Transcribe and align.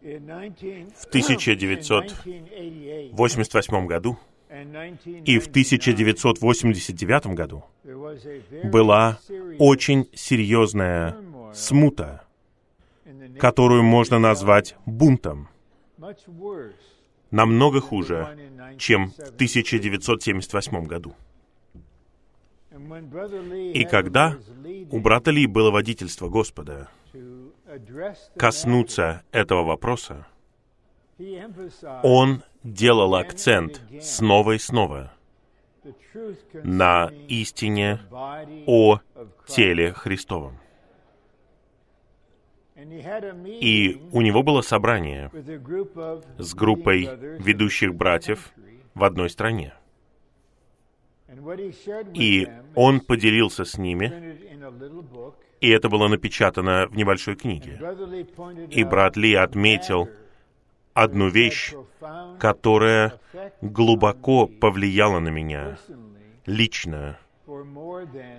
В 0.00 1.06
1988 1.08 3.86
году 3.86 4.16
и 5.24 5.38
в 5.38 5.48
1989 5.48 7.26
году 7.34 7.64
была 8.64 9.18
очень 9.58 10.08
серьезная 10.14 11.16
смута, 11.52 12.24
которую 13.38 13.82
можно 13.82 14.20
назвать 14.20 14.76
бунтом, 14.86 15.48
намного 17.30 17.80
хуже, 17.80 18.38
чем 18.78 19.10
в 19.10 19.34
1978 19.34 20.84
году. 20.84 21.14
И 23.74 23.84
когда 23.84 24.38
у 24.90 25.00
брата 25.00 25.32
Ли 25.32 25.46
было 25.46 25.70
водительство 25.70 26.28
Господа 26.28 26.88
коснуться 28.36 29.22
этого 29.32 29.64
вопроса, 29.64 30.26
он 32.02 32.42
делал 32.62 33.14
акцент 33.14 33.82
снова 34.00 34.52
и 34.52 34.58
снова 34.58 35.12
на 36.52 37.10
истине 37.28 38.00
о 38.66 39.00
теле 39.46 39.92
Христовом. 39.92 40.58
И 42.76 44.00
у 44.12 44.20
него 44.20 44.42
было 44.42 44.60
собрание 44.60 45.30
с 46.38 46.54
группой 46.54 47.08
ведущих 47.38 47.94
братьев 47.94 48.52
в 48.94 49.02
одной 49.02 49.30
стране. 49.30 49.74
И 52.14 52.48
он 52.74 53.00
поделился 53.00 53.64
с 53.64 53.76
ними, 53.76 54.38
и 55.60 55.68
это 55.70 55.88
было 55.88 56.08
напечатано 56.08 56.86
в 56.88 56.96
небольшой 56.96 57.36
книге. 57.36 57.80
И 58.70 58.84
брат 58.84 59.16
Ли 59.16 59.34
отметил 59.34 60.08
одну 60.94 61.28
вещь, 61.28 61.74
которая 62.38 63.20
глубоко 63.60 64.46
повлияла 64.46 65.20
на 65.20 65.28
меня 65.28 65.78
лично 66.46 67.18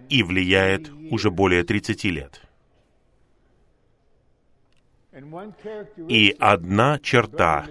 и 0.10 0.24
влияет 0.24 0.92
уже 1.12 1.32
более 1.32 1.64
30 1.64 2.04
лет. 2.06 2.42
И 6.08 6.36
одна 6.40 7.00
черта 7.00 7.68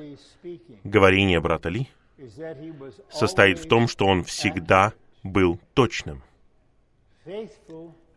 говорения 0.84 1.40
брата 1.40 1.68
Ли 1.68 1.88
состоит 3.10 3.58
в 3.58 3.68
том, 3.68 3.88
что 3.88 4.06
он 4.06 4.24
всегда 4.24 4.92
был 5.22 5.60
точным, 5.74 6.22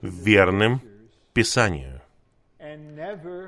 верным 0.01 0.81
Писанию. 1.33 2.01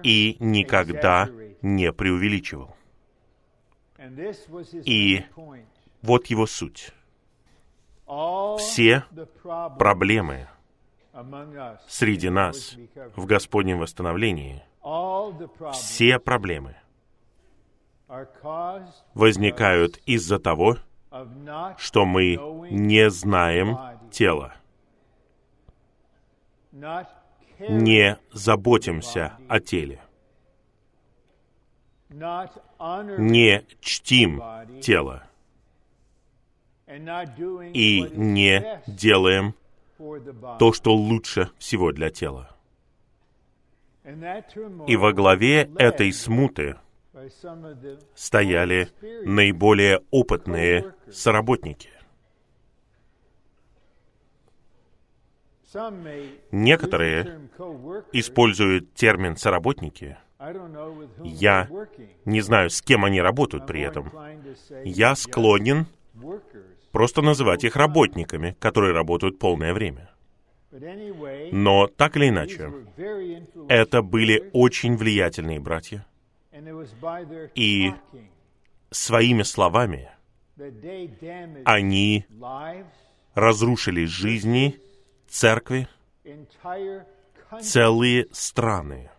И 0.03 0.37
никогда 0.39 1.29
не 1.61 1.93
преувеличивал. 1.93 2.75
И 4.85 5.23
вот 6.01 6.27
его 6.27 6.45
суть. 6.47 6.91
Все 8.57 9.05
проблемы 9.77 10.47
среди 11.87 12.29
нас 12.29 12.75
в 13.15 13.25
Господнем 13.25 13.79
восстановлении, 13.79 14.63
все 15.73 16.19
проблемы 16.19 16.75
возникают 19.13 19.97
из-за 20.05 20.39
того, 20.39 20.77
что 21.77 22.05
мы 22.05 22.35
не 22.71 23.09
знаем 23.09 23.77
тела, 24.11 24.55
не 27.59 28.17
заботимся 28.31 29.37
о 29.47 29.59
теле, 29.59 30.01
не 32.09 33.65
чтим 33.81 34.41
тело 34.81 35.23
и 37.73 38.01
не 38.11 38.81
делаем 38.87 39.55
то, 40.59 40.73
что 40.73 40.93
лучше 40.93 41.49
всего 41.57 41.91
для 41.91 42.09
тела. 42.09 42.49
И 44.87 44.95
во 44.97 45.13
главе 45.13 45.69
этой 45.77 46.11
смуты 46.11 46.75
стояли 48.15 48.89
наиболее 49.23 50.01
опытные 50.11 50.93
соработники. 51.11 51.89
Некоторые 56.51 57.49
используют 58.11 58.93
термин 58.93 59.37
«соработники». 59.37 60.17
Я 61.23 61.69
не 62.25 62.41
знаю, 62.41 62.69
с 62.69 62.81
кем 62.81 63.05
они 63.05 63.21
работают 63.21 63.65
при 63.65 63.81
этом. 63.81 64.11
Я 64.83 65.15
склонен 65.15 65.85
просто 66.91 67.21
называть 67.21 67.63
их 67.63 67.75
работниками, 67.75 68.55
которые 68.59 68.93
работают 68.93 69.39
полное 69.39 69.73
время. 69.73 70.09
Но 71.51 71.87
так 71.87 72.17
или 72.17 72.29
иначе, 72.29 72.71
это 73.69 74.01
были 74.01 74.49
очень 74.53 74.97
влиятельные 74.97 75.59
братья. 75.59 76.05
И 77.55 77.93
своими 78.89 79.43
словами 79.43 80.09
они 81.65 82.25
разрушили 83.33 84.05
жизни, 84.05 84.79
церкви, 85.33 85.87
целые 87.61 88.27
страны. 88.31 89.09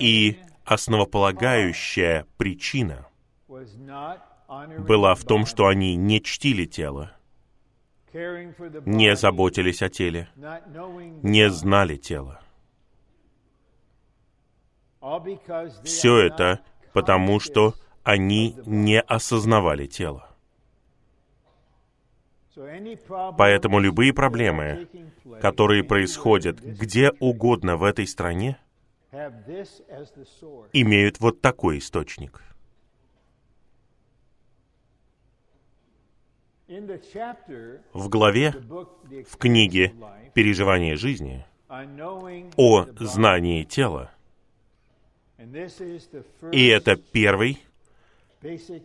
И 0.00 0.38
основополагающая 0.64 2.26
причина 2.38 3.06
была 4.78 5.14
в 5.14 5.24
том, 5.24 5.44
что 5.44 5.66
они 5.66 5.96
не 5.96 6.22
чтили 6.22 6.64
тело, 6.64 7.12
не 8.12 9.14
заботились 9.14 9.82
о 9.82 9.90
теле, 9.90 10.30
не 11.22 11.50
знали 11.50 11.96
тела. 11.96 12.40
Все 15.84 16.16
это 16.16 16.60
потому, 16.94 17.38
что 17.38 17.74
они 18.02 18.56
не 18.64 18.98
осознавали 19.00 19.86
тело. 19.86 20.28
Поэтому 23.36 23.78
любые 23.78 24.12
проблемы, 24.12 24.88
которые 25.40 25.84
происходят 25.84 26.58
где 26.60 27.12
угодно 27.20 27.76
в 27.76 27.84
этой 27.84 28.06
стране, 28.06 28.58
имеют 30.72 31.20
вот 31.20 31.40
такой 31.40 31.78
источник. 31.78 32.42
В 36.66 38.08
главе, 38.08 38.50
в 38.50 39.36
книге 39.38 39.94
«Переживание 40.34 40.96
жизни» 40.96 41.46
о 42.56 42.86
знании 43.00 43.64
тела, 43.64 44.10
и 46.52 46.66
это 46.66 46.96
первый 46.96 47.58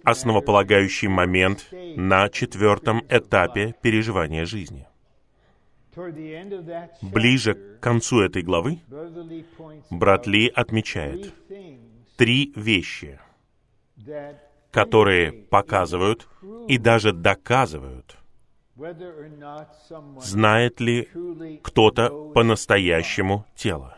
основополагающий 0.04 1.08
момент 1.08 1.68
на 1.96 2.30
четвертом 2.30 3.06
этапе 3.10 3.76
переживания 3.82 4.46
жизни. 4.46 4.88
Ближе 7.02 7.54
к 7.54 7.80
концу 7.80 8.22
этой 8.22 8.42
главы 8.42 8.80
брат 9.92 10.26
Ли 10.26 10.48
отмечает 10.48 11.34
три 12.18 12.52
вещи, 12.56 13.20
которые 14.72 15.32
показывают 15.32 16.28
и 16.68 16.80
даже 16.80 17.14
доказывают, 17.14 18.18
знает 20.20 20.80
ли 20.80 21.10
кто-то 21.62 22.32
по-настоящему 22.34 23.46
тело. 23.56 23.98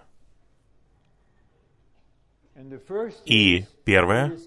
И 3.25 3.65
первое, 3.83 4.37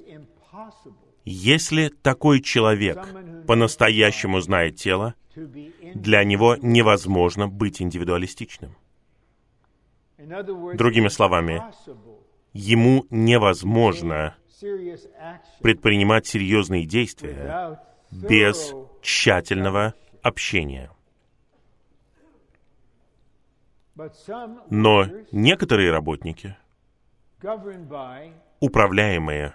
если 1.24 1.88
такой 1.88 2.40
человек 2.40 3.06
по-настоящему 3.46 4.40
знает 4.40 4.76
тело, 4.76 5.14
для 5.94 6.24
него 6.24 6.56
невозможно 6.60 7.48
быть 7.48 7.80
индивидуалистичным. 7.82 8.76
Другими 10.18 11.08
словами, 11.08 11.62
ему 12.52 13.06
невозможно 13.10 14.36
предпринимать 15.60 16.26
серьезные 16.26 16.86
действия 16.86 17.80
без 18.10 18.72
тщательного 19.02 19.94
общения. 20.22 20.90
Но 24.70 25.06
некоторые 25.32 25.90
работники, 25.90 26.56
управляемые 28.60 29.54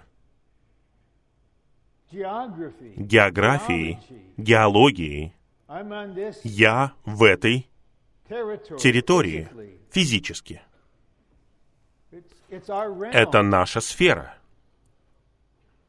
географией, 2.96 3.98
геологией, 4.36 5.34
я 6.44 6.92
в 7.04 7.22
этой 7.24 7.68
территории 8.28 9.48
физически. 9.90 10.62
Это 12.48 13.42
наша 13.42 13.80
сфера. 13.80 14.36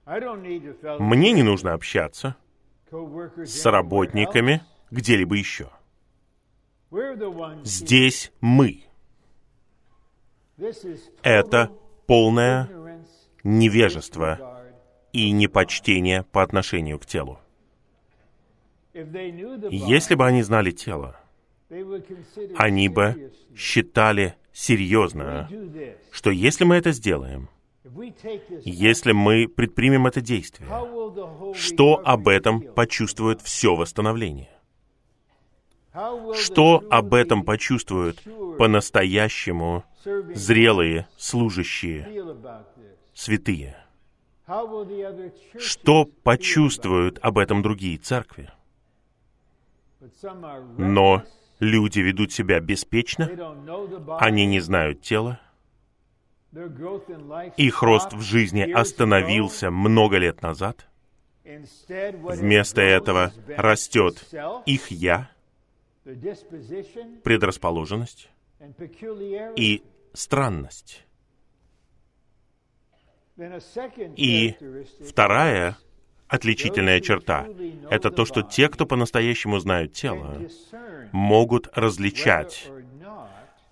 Мне 0.06 1.32
не 1.32 1.44
нужно 1.44 1.74
общаться 1.74 2.36
с 2.92 3.66
работниками 3.66 4.62
где-либо 4.92 5.36
еще. 5.36 5.70
Здесь 7.64 8.32
мы. 8.42 8.84
Это 11.24 11.72
полное 12.08 12.70
невежество 13.44 14.55
и 15.16 15.32
непочтение 15.32 16.24
по 16.24 16.44
отношению 16.44 17.00
к 17.00 17.06
телу. 17.06 17.40
Если 18.94 20.16
бы 20.16 20.26
они 20.26 20.44
знали 20.44 20.72
тело, 20.72 21.18
они 22.58 22.90
бы 22.90 23.32
считали 23.56 24.36
серьезно, 24.52 25.50
что 26.12 26.32
если 26.32 26.66
мы 26.66 26.76
это 26.76 26.92
сделаем, 26.92 27.48
если 28.66 29.14
мы 29.14 29.48
предпримем 29.48 30.06
это 30.06 30.20
действие, 30.20 30.68
что 31.54 32.02
об 32.04 32.28
этом 32.28 32.62
почувствует 32.62 33.42
все 33.42 33.74
восстановление? 33.74 34.50
Что 36.34 36.84
об 36.90 37.14
этом 37.14 37.46
почувствуют 37.46 38.22
по-настоящему 38.58 39.86
зрелые 40.34 41.08
служащие, 41.16 42.06
святые? 43.14 43.85
Что 45.58 46.06
почувствуют 46.24 47.20
об 47.22 47.38
этом 47.38 47.62
другие 47.64 47.98
церкви? 47.98 48.52
Но 50.78 51.24
люди 51.60 52.00
ведут 52.00 52.32
себя 52.32 52.60
беспечно, 52.60 53.30
они 54.20 54.46
не 54.46 54.60
знают 54.60 55.02
тела, 55.02 55.40
их 57.58 57.84
рост 57.84 58.14
в 58.14 58.22
жизни 58.22 58.72
остановился 58.72 59.72
много 59.72 60.18
лет 60.18 60.42
назад. 60.42 60.88
Вместо 61.44 62.82
этого 62.82 63.34
растет 63.48 64.24
их 64.66 64.92
«я», 64.92 65.30
предрасположенность 67.24 68.30
и 69.56 69.84
странность. 70.14 71.06
И 73.38 74.56
вторая 75.08 75.78
отличительная 76.28 77.02
черта— 77.02 77.48
это 77.90 78.10
то, 78.10 78.26
что 78.26 78.42
те, 78.42 78.70
кто 78.70 78.86
по-настоящему 78.86 79.60
знают 79.60 79.94
тело, 79.94 80.42
могут 81.12 81.70
различать, 81.76 82.70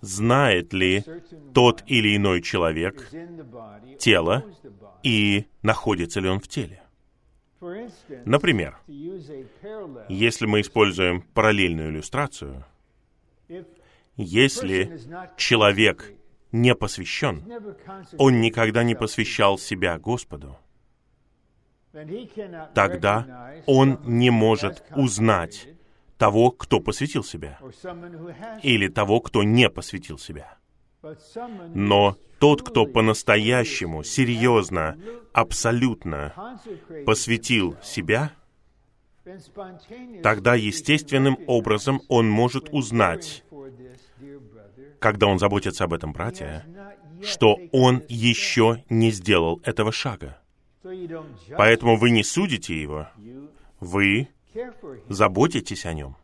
знает 0.02 0.74
ли 0.74 1.04
тот 1.54 1.84
или 1.88 2.16
иной 2.16 2.42
человек 2.42 3.10
тело 4.00 4.44
и 5.02 5.46
находится 5.62 6.20
ли 6.20 6.30
он 6.30 6.40
в 6.40 6.48
теле. 6.48 6.84
Например, 8.26 8.78
если 10.10 10.46
мы 10.46 10.60
используем 10.60 11.22
параллельную 11.22 11.90
иллюстрацию, 11.90 12.66
если 14.18 15.00
человек 15.38 16.14
не 16.54 16.76
посвящен, 16.76 17.44
он 18.18 18.40
никогда 18.40 18.84
не 18.84 18.96
посвящал 18.96 19.58
себя 19.58 20.00
Господу, 20.00 20.58
тогда 22.74 23.54
он 23.66 24.00
не 24.06 24.30
может 24.30 24.84
узнать 24.96 25.68
того, 26.18 26.52
кто 26.52 26.80
посвятил 26.80 27.24
себя, 27.24 27.60
или 28.62 28.88
того, 28.88 29.20
кто 29.20 29.44
не 29.44 29.70
посвятил 29.70 30.18
себя. 30.18 30.58
Но 31.74 32.18
тот, 32.40 32.62
кто 32.62 32.86
по-настоящему, 32.86 34.04
серьезно, 34.04 34.98
абсолютно 35.34 36.60
посвятил 37.06 37.76
себя, 37.84 38.32
тогда 40.22 40.56
естественным 40.56 41.38
образом 41.48 42.02
он 42.10 42.30
может 42.30 42.70
узнать, 42.72 43.44
когда 45.04 45.28
он 45.28 45.38
заботится 45.38 45.84
об 45.84 45.92
этом 45.92 46.14
брате, 46.14 46.64
что 47.22 47.58
он 47.74 48.04
еще 48.08 48.86
не 48.90 49.12
сделал 49.12 49.60
этого 49.66 49.92
шага. 49.92 50.40
Поэтому 51.58 51.98
вы 51.98 52.12
не 52.12 52.24
судите 52.24 52.82
его, 52.82 53.10
вы 53.82 54.30
заботитесь 55.10 55.86
о 55.86 55.94
нем. 55.94 56.16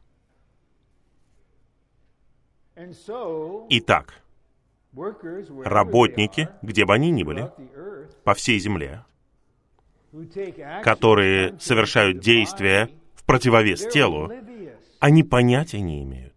Итак, 3.70 4.24
работники, 5.66 6.48
где 6.62 6.86
бы 6.86 6.94
они 6.94 7.12
ни 7.12 7.24
были, 7.24 7.52
по 8.24 8.34
всей 8.34 8.60
земле, 8.60 9.04
которые 10.84 11.60
совершают 11.60 12.20
действия 12.20 12.90
в 13.14 13.26
противовес 13.26 13.88
телу, 13.92 14.32
они 15.00 15.24
понятия 15.24 15.82
не 15.82 16.02
имеют. 16.04 16.29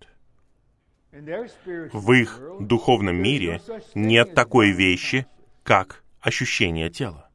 В 1.12 2.12
их 2.12 2.40
духовном 2.60 3.16
мире 3.16 3.60
нет 3.94 4.34
такой 4.34 4.70
вещи, 4.70 5.26
как 5.62 6.02
ощущение 6.20 6.88
тела. 6.88 7.28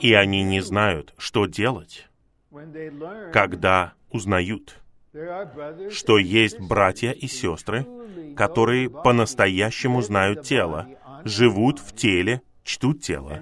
И 0.00 0.12
они 0.14 0.42
не 0.42 0.60
знают, 0.60 1.14
что 1.16 1.46
делать, 1.46 2.08
когда 3.32 3.92
узнают, 4.10 4.80
что 5.90 6.18
есть 6.18 6.58
братья 6.58 7.12
и 7.12 7.28
сестры, 7.28 7.86
которые 8.36 8.90
по-настоящему 8.90 10.02
знают 10.02 10.42
тело, 10.42 10.88
живут 11.24 11.78
в 11.78 11.94
теле, 11.94 12.42
чтут 12.64 13.02
тело, 13.02 13.40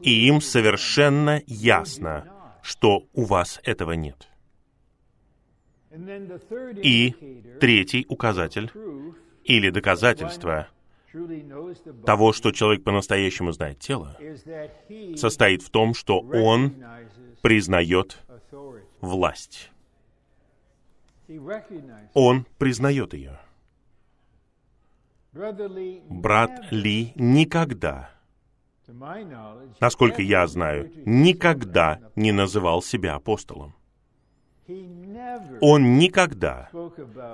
и 0.00 0.28
им 0.28 0.40
совершенно 0.40 1.42
ясно, 1.46 2.28
что 2.62 3.08
у 3.14 3.24
вас 3.24 3.60
этого 3.64 3.92
нет. 3.92 4.28
И 6.82 7.14
третий 7.60 8.06
указатель 8.08 8.70
или 9.44 9.70
доказательство 9.70 10.68
того, 12.04 12.32
что 12.32 12.52
человек 12.52 12.84
по-настоящему 12.84 13.52
знает 13.52 13.78
тело, 13.78 14.18
состоит 15.16 15.62
в 15.62 15.70
том, 15.70 15.94
что 15.94 16.20
он 16.20 16.74
признает 17.42 18.18
власть. 19.00 19.70
Он 22.14 22.46
признает 22.58 23.14
ее. 23.14 23.38
Брат 26.08 26.72
Ли 26.72 27.12
никогда, 27.14 28.10
насколько 29.80 30.22
я 30.22 30.46
знаю, 30.46 30.90
никогда 31.04 32.00
не 32.14 32.32
называл 32.32 32.82
себя 32.82 33.14
апостолом. 33.14 33.74
Он 35.60 35.98
никогда 35.98 36.68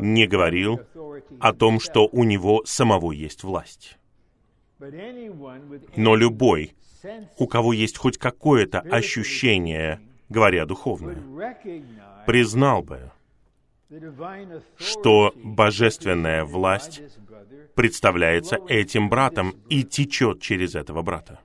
не 0.00 0.26
говорил 0.26 0.80
о 1.40 1.52
том, 1.52 1.80
что 1.80 2.08
у 2.12 2.24
него 2.24 2.62
самого 2.64 3.12
есть 3.12 3.42
власть. 3.42 3.98
Но 5.96 6.16
любой, 6.16 6.74
у 7.38 7.46
кого 7.46 7.72
есть 7.72 7.96
хоть 7.96 8.18
какое-то 8.18 8.80
ощущение, 8.80 10.00
говоря 10.28 10.66
духовно, 10.66 11.16
признал 12.26 12.82
бы, 12.82 13.10
что 14.76 15.32
божественная 15.36 16.44
власть 16.44 17.02
представляется 17.74 18.58
этим 18.68 19.08
братом 19.08 19.54
и 19.68 19.84
течет 19.84 20.40
через 20.40 20.74
этого 20.74 21.02
брата. 21.02 21.40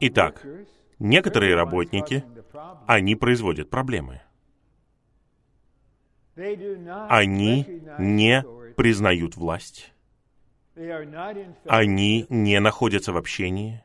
Итак, 0.00 0.46
некоторые 0.98 1.54
работники, 1.54 2.24
они 2.86 3.16
производят 3.16 3.70
проблемы. 3.70 4.20
Они 7.08 7.66
не 7.98 8.44
признают 8.76 9.36
власть. 9.36 9.92
Они 11.66 12.26
не 12.28 12.60
находятся 12.60 13.12
в 13.12 13.16
общении. 13.16 13.82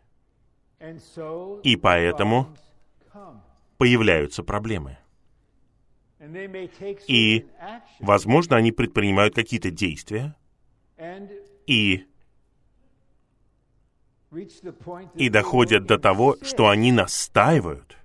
И 1.63 1.75
поэтому 1.77 2.53
появляются 3.77 4.43
проблемы. 4.43 4.97
И, 7.07 7.47
возможно, 7.99 8.57
они 8.57 8.71
предпринимают 8.71 9.33
какие-то 9.33 9.71
действия 9.71 10.35
и, 11.65 12.05
и 15.15 15.29
доходят 15.29 15.85
до 15.85 15.97
того, 15.97 16.37
что 16.43 16.69
они 16.69 16.91
настаивают 16.91 18.00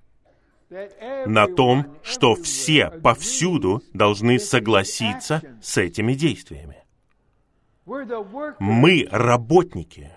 на 1.27 1.47
том, 1.47 1.97
что 2.03 2.35
все 2.35 2.91
повсюду 2.91 3.83
должны 3.93 4.39
согласиться 4.39 5.43
с 5.63 5.79
этими 5.79 6.15
действиями. 6.15 6.85
Мы 8.59 9.07
работники. 9.11 10.11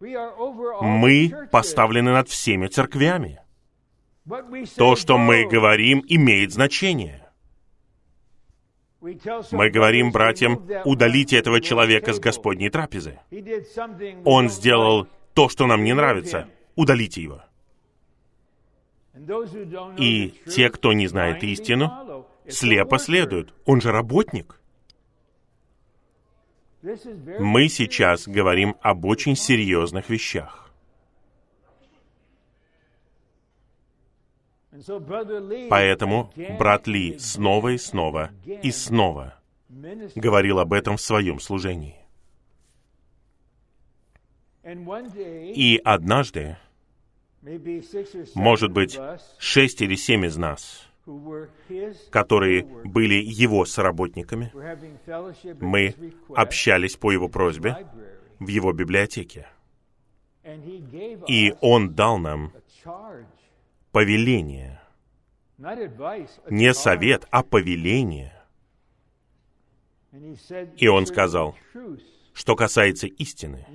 Мы 0.00 1.48
поставлены 1.52 2.12
над 2.12 2.28
всеми 2.28 2.66
церквями. 2.66 3.40
То, 4.76 4.96
что 4.96 5.18
мы 5.18 5.46
говорим, 5.48 6.04
имеет 6.08 6.52
значение. 6.52 7.28
Мы 9.00 9.70
говорим 9.70 10.12
братьям, 10.12 10.64
удалите 10.84 11.36
этого 11.36 11.60
человека 11.60 12.12
с 12.12 12.20
Господней 12.20 12.70
трапезы. 12.70 13.18
Он 14.24 14.48
сделал 14.48 15.08
то, 15.34 15.48
что 15.48 15.66
нам 15.66 15.82
не 15.82 15.92
нравится. 15.92 16.48
Удалите 16.76 17.22
его. 17.22 17.42
И 19.98 20.34
те, 20.48 20.70
кто 20.70 20.92
не 20.92 21.06
знает 21.06 21.42
истину, 21.42 22.26
слепо 22.48 22.98
следуют. 22.98 23.54
Он 23.66 23.80
же 23.80 23.92
работник. 23.92 24.58
Мы 26.82 27.68
сейчас 27.68 28.26
говорим 28.26 28.76
об 28.80 29.04
очень 29.04 29.36
серьезных 29.36 30.08
вещах. 30.10 30.62
Поэтому 35.68 36.32
брат 36.58 36.86
Ли 36.86 37.18
снова 37.18 37.68
и 37.68 37.78
снова 37.78 38.30
и 38.44 38.70
снова 38.70 39.38
говорил 39.68 40.58
об 40.58 40.72
этом 40.72 40.96
в 40.96 41.00
своем 41.00 41.38
служении. 41.40 41.96
И 44.64 45.80
однажды, 45.84 46.56
может 48.34 48.72
быть, 48.72 48.98
шесть 49.38 49.82
или 49.82 49.96
семь 49.96 50.26
из 50.26 50.36
нас, 50.36 50.88
которые 52.10 52.64
были 52.64 53.14
его 53.14 53.64
соработниками, 53.64 54.52
мы 55.60 55.94
общались 56.34 56.96
по 56.96 57.10
его 57.10 57.28
просьбе 57.28 57.86
в 58.38 58.46
его 58.46 58.72
библиотеке. 58.72 59.46
И 61.28 61.54
он 61.60 61.94
дал 61.94 62.18
нам 62.18 62.52
повеление. 63.90 64.80
Не 65.58 66.74
совет, 66.74 67.26
а 67.30 67.42
повеление. 67.42 68.32
И 70.76 70.88
он 70.88 71.06
сказал, 71.06 71.56
что 72.32 72.56
касается 72.56 73.06
истины, 73.06 73.66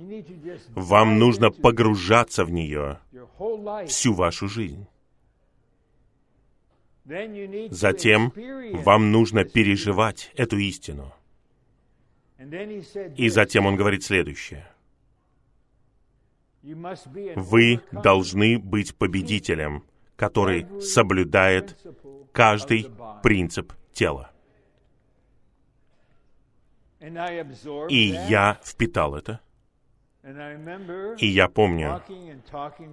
вам 0.70 1.18
нужно 1.18 1.50
погружаться 1.50 2.44
в 2.44 2.50
нее 2.50 2.98
всю 3.86 4.14
вашу 4.14 4.48
жизнь. 4.48 4.86
Затем 7.70 8.32
вам 8.84 9.12
нужно 9.12 9.44
переживать 9.44 10.30
эту 10.34 10.58
истину. 10.58 11.12
И 13.16 13.28
затем 13.28 13.66
он 13.66 13.76
говорит 13.76 14.04
следующее. 14.04 14.68
Вы 16.62 17.80
должны 17.92 18.58
быть 18.58 18.94
победителем, 18.94 19.84
который 20.16 20.66
соблюдает 20.82 21.78
каждый 22.32 22.90
принцип 23.22 23.72
тела. 23.92 24.30
И 27.00 28.16
я 28.28 28.58
впитал 28.64 29.14
это. 29.14 29.40
И 31.18 31.26
я 31.26 31.48
помню, 31.48 32.02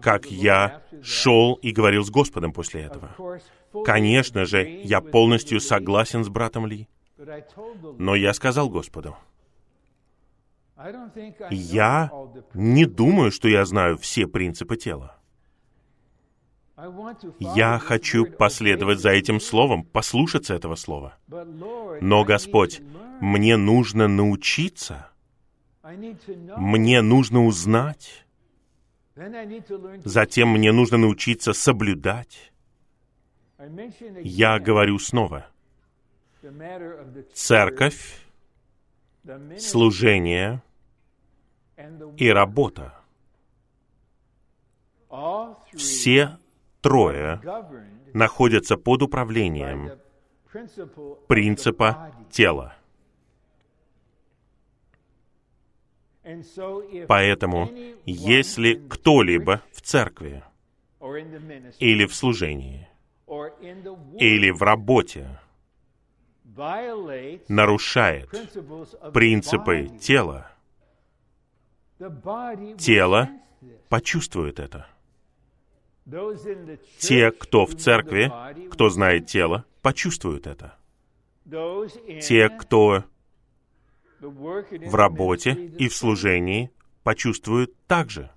как 0.01 0.25
я 0.27 0.81
шел 1.01 1.55
и 1.55 1.71
говорил 1.71 2.03
с 2.03 2.09
Господом 2.09 2.53
после 2.53 2.83
этого. 2.83 3.15
Конечно 3.83 4.45
же, 4.45 4.63
я 4.63 5.01
полностью 5.01 5.59
согласен 5.59 6.23
с 6.23 6.29
братом 6.29 6.67
Ли. 6.67 6.87
Но 7.97 8.15
я 8.15 8.33
сказал 8.33 8.69
Господу, 8.69 9.17
я 11.49 12.11
не 12.53 12.85
думаю, 12.85 13.31
что 13.31 13.47
я 13.47 13.65
знаю 13.65 13.97
все 13.97 14.27
принципы 14.27 14.75
тела. 14.75 15.17
Я 17.39 17.79
хочу 17.79 18.25
последовать 18.25 18.99
за 18.99 19.11
этим 19.11 19.39
словом, 19.39 19.83
послушаться 19.85 20.53
этого 20.53 20.75
слова. 20.75 21.17
Но, 22.01 22.25
Господь, 22.25 22.81
мне 23.21 23.57
нужно 23.57 24.07
научиться. 24.07 25.09
Мне 26.57 27.01
нужно 27.01 27.45
узнать. 27.45 28.25
Затем 30.03 30.49
мне 30.49 30.71
нужно 30.71 30.97
научиться 30.97 31.53
соблюдать. 31.53 32.51
Я 34.21 34.59
говорю 34.59 34.99
снова. 34.99 35.47
Церковь, 37.33 38.19
служение 39.57 40.61
и 42.17 42.29
работа. 42.29 42.93
Все 45.73 46.37
трое 46.81 47.41
находятся 48.13 48.77
под 48.77 49.01
управлением 49.01 49.91
принципа 51.27 52.11
тела. 52.29 52.75
Поэтому, 57.07 57.69
если 58.05 58.73
кто-либо 58.89 59.61
в 59.71 59.81
церкви 59.81 60.43
или 61.79 62.05
в 62.05 62.15
служении 62.15 62.87
или 64.17 64.49
в 64.49 64.61
работе 64.63 65.39
нарушает 67.47 68.29
принципы 69.13 69.89
тела, 69.99 70.51
тело 72.77 73.29
почувствует 73.89 74.59
это. 74.59 74.87
Те, 76.99 77.31
кто 77.31 77.65
в 77.65 77.75
церкви, 77.75 78.31
кто 78.69 78.89
знает 78.89 79.27
тело, 79.27 79.65
почувствуют 79.81 80.47
это. 80.47 80.75
Те, 82.21 82.49
кто 82.49 83.03
в 84.19 84.95
работе 84.95 85.51
и 85.51 85.87
в 85.87 85.95
служении, 85.95 86.71
почувствуют 87.03 87.75
также. 87.87 88.31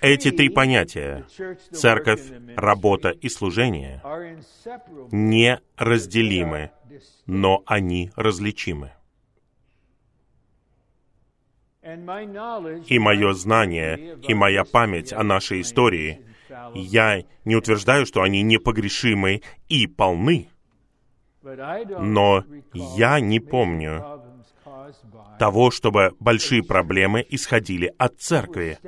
Эти 0.00 0.32
три 0.32 0.48
понятия— 0.48 1.26
церковь, 1.70 2.22
работа 2.56 3.10
и 3.10 3.28
служение— 3.28 4.02
неразделимы, 5.12 6.72
но 7.26 7.62
они 7.66 8.10
различимы. 8.16 8.92
И 11.82 12.98
мое 12.98 13.32
знание, 13.34 14.18
и 14.26 14.34
моя 14.34 14.64
память 14.64 15.12
о 15.12 15.22
нашей 15.22 15.60
истории, 15.60 16.26
я 16.74 17.22
не 17.44 17.54
утверждаю, 17.54 18.06
что 18.06 18.22
они 18.22 18.42
непогрешимы 18.42 19.42
и 19.68 19.86
полны, 19.86 20.48
но 21.44 22.44
я 22.72 23.20
не 23.20 23.40
помню 23.40 24.22
того, 25.38 25.70
чтобы 25.70 26.14
большие 26.20 26.62
проблемы 26.62 27.24
исходили 27.28 27.92
от 27.98 28.20
церкви, 28.20 28.78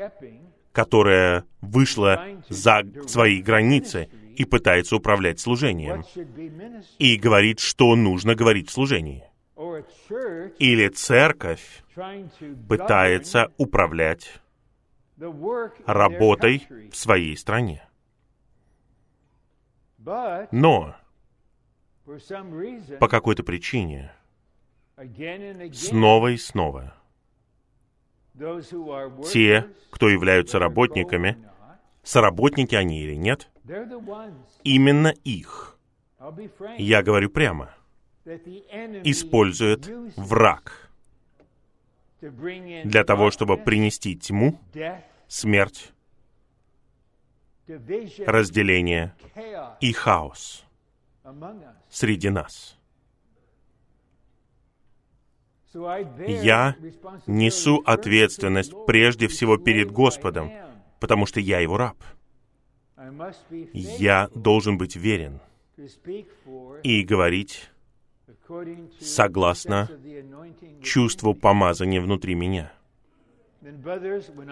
которая 0.72 1.44
вышла 1.60 2.24
за 2.48 2.82
свои 3.06 3.42
границы 3.42 4.08
и 4.36 4.44
пытается 4.44 4.96
управлять 4.96 5.40
служением, 5.40 6.04
и 6.98 7.16
говорит, 7.16 7.60
что 7.60 7.94
нужно 7.96 8.34
говорить 8.34 8.68
в 8.68 8.72
служении. 8.72 9.24
Или 10.58 10.88
церковь 10.88 11.82
пытается 12.68 13.48
управлять 13.56 14.40
работой 15.86 16.66
в 16.90 16.96
своей 16.96 17.36
стране. 17.36 17.88
Но 20.52 20.94
по 23.00 23.08
какой-то 23.08 23.42
причине. 23.42 24.12
снова 25.72 26.28
и 26.28 26.36
снова. 26.36 26.94
те, 29.32 29.66
кто 29.90 30.08
являются 30.08 30.58
работниками, 30.58 31.36
соработники 32.02 32.74
они 32.74 33.00
или 33.02 33.14
нет, 33.14 33.50
именно 34.62 35.08
их, 35.24 35.78
я 36.78 37.02
говорю 37.02 37.30
прямо, 37.30 37.74
использует 38.24 39.86
враг 40.16 40.90
для 42.20 43.04
того, 43.04 43.30
чтобы 43.30 43.56
принести 43.56 44.16
тьму, 44.16 44.58
смерть, 45.28 45.92
разделение 47.66 49.14
и 49.80 49.92
хаос 49.92 50.65
среди 51.88 52.30
нас. 52.30 52.76
Я 55.74 56.76
несу 57.26 57.82
ответственность 57.84 58.72
прежде 58.86 59.28
всего 59.28 59.58
перед 59.58 59.90
Господом, 59.90 60.50
потому 61.00 61.26
что 61.26 61.40
я 61.40 61.60
Его 61.60 61.76
раб. 61.76 61.96
Я 63.72 64.28
должен 64.34 64.78
быть 64.78 64.96
верен 64.96 65.40
и 66.82 67.02
говорить 67.02 67.70
согласно 69.00 69.90
чувству 70.82 71.34
помазания 71.34 72.00
внутри 72.00 72.34
меня. 72.34 72.72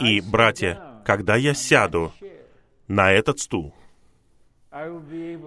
И, 0.00 0.20
братья, 0.20 1.00
когда 1.04 1.36
я 1.36 1.54
сяду 1.54 2.12
на 2.88 3.12
этот 3.12 3.38
стул, 3.38 3.72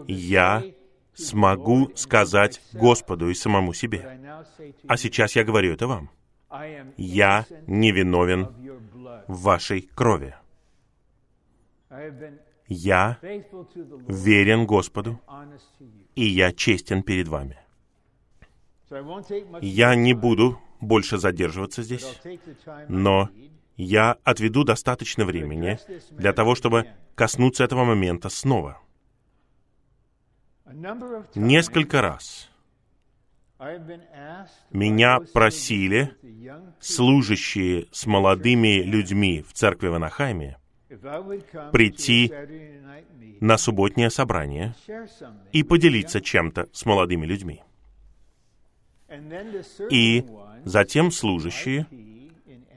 я 0.07 0.63
смогу 1.17 1.91
сказать 1.95 2.61
Господу 2.73 3.29
и 3.29 3.33
самому 3.33 3.73
себе. 3.73 4.19
А 4.87 4.97
сейчас 4.97 5.35
я 5.35 5.43
говорю 5.43 5.73
это 5.73 5.87
вам. 5.87 6.09
Я 6.97 7.45
невиновен 7.67 8.47
в 9.27 9.41
вашей 9.41 9.81
крови. 9.81 10.35
Я 12.67 13.17
верен 14.07 14.65
Господу, 14.65 15.19
и 16.15 16.25
я 16.25 16.51
честен 16.51 17.03
перед 17.03 17.27
вами. 17.27 17.57
Я 19.61 19.95
не 19.95 20.13
буду 20.13 20.59
больше 20.79 21.17
задерживаться 21.17 21.83
здесь, 21.83 22.05
но 22.87 23.29
я 23.75 24.17
отведу 24.23 24.63
достаточно 24.63 25.25
времени 25.25 25.79
для 26.11 26.33
того, 26.33 26.55
чтобы 26.55 26.87
коснуться 27.15 27.63
этого 27.63 27.83
момента 27.83 28.29
снова. 28.29 28.81
Несколько 31.35 32.01
раз 32.01 32.49
меня 34.71 35.19
просили 35.33 36.15
служащие 36.79 37.87
с 37.91 38.05
молодыми 38.05 38.83
людьми 38.83 39.41
в 39.41 39.53
церкви 39.53 39.87
в 39.87 39.95
Анахайме 39.95 40.57
прийти 41.71 42.31
на 43.39 43.57
субботнее 43.57 44.09
собрание 44.09 44.75
и 45.51 45.63
поделиться 45.63 46.21
чем-то 46.21 46.69
с 46.71 46.85
молодыми 46.85 47.25
людьми. 47.25 47.63
И 49.89 50.25
затем 50.65 51.11
служащие 51.11 51.87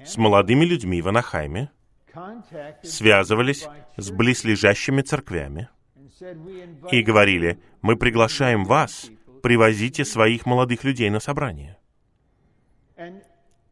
с 0.04 0.16
молодыми 0.16 0.64
людьми 0.64 1.02
в 1.02 1.08
Анахайме 1.08 1.70
связывались 2.82 3.66
с 3.96 4.10
близлежащими 4.10 5.02
церквями 5.02 5.68
и 6.90 7.02
говорили, 7.02 7.60
мы 7.82 7.96
приглашаем 7.96 8.64
вас, 8.64 9.10
привозите 9.42 10.04
своих 10.04 10.46
молодых 10.46 10.84
людей 10.84 11.10
на 11.10 11.20
собрание. 11.20 11.78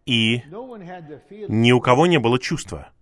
И 0.07 0.43
ни 1.49 1.73
у 1.73 1.81
кого 1.81 2.07
не 2.07 2.19
было 2.19 2.39
чувства, 2.39 2.93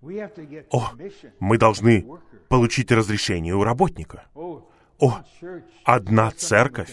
о, 0.71 0.91
мы 1.39 1.59
должны 1.59 2.05
получить 2.49 2.91
разрешение 2.91 3.55
у 3.55 3.63
работника. 3.63 4.25
О, 4.35 5.23
одна 5.85 6.31
церковь, 6.33 6.93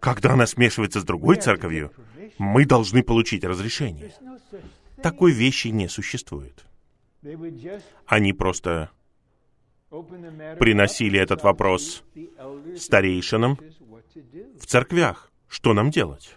когда 0.00 0.32
она 0.32 0.46
смешивается 0.46 1.00
с 1.00 1.04
другой 1.04 1.36
церковью, 1.36 1.92
мы 2.38 2.66
должны 2.66 3.02
получить 3.02 3.44
разрешение. 3.44 4.12
Такой 5.02 5.32
вещи 5.32 5.68
не 5.68 5.88
существует. 5.88 6.66
Они 8.06 8.32
просто 8.32 8.90
приносили 10.58 11.18
этот 11.18 11.42
вопрос 11.42 12.04
старейшинам 12.76 13.58
в 14.58 14.66
церквях. 14.66 15.30
Что 15.48 15.74
нам 15.74 15.90
делать? 15.90 16.36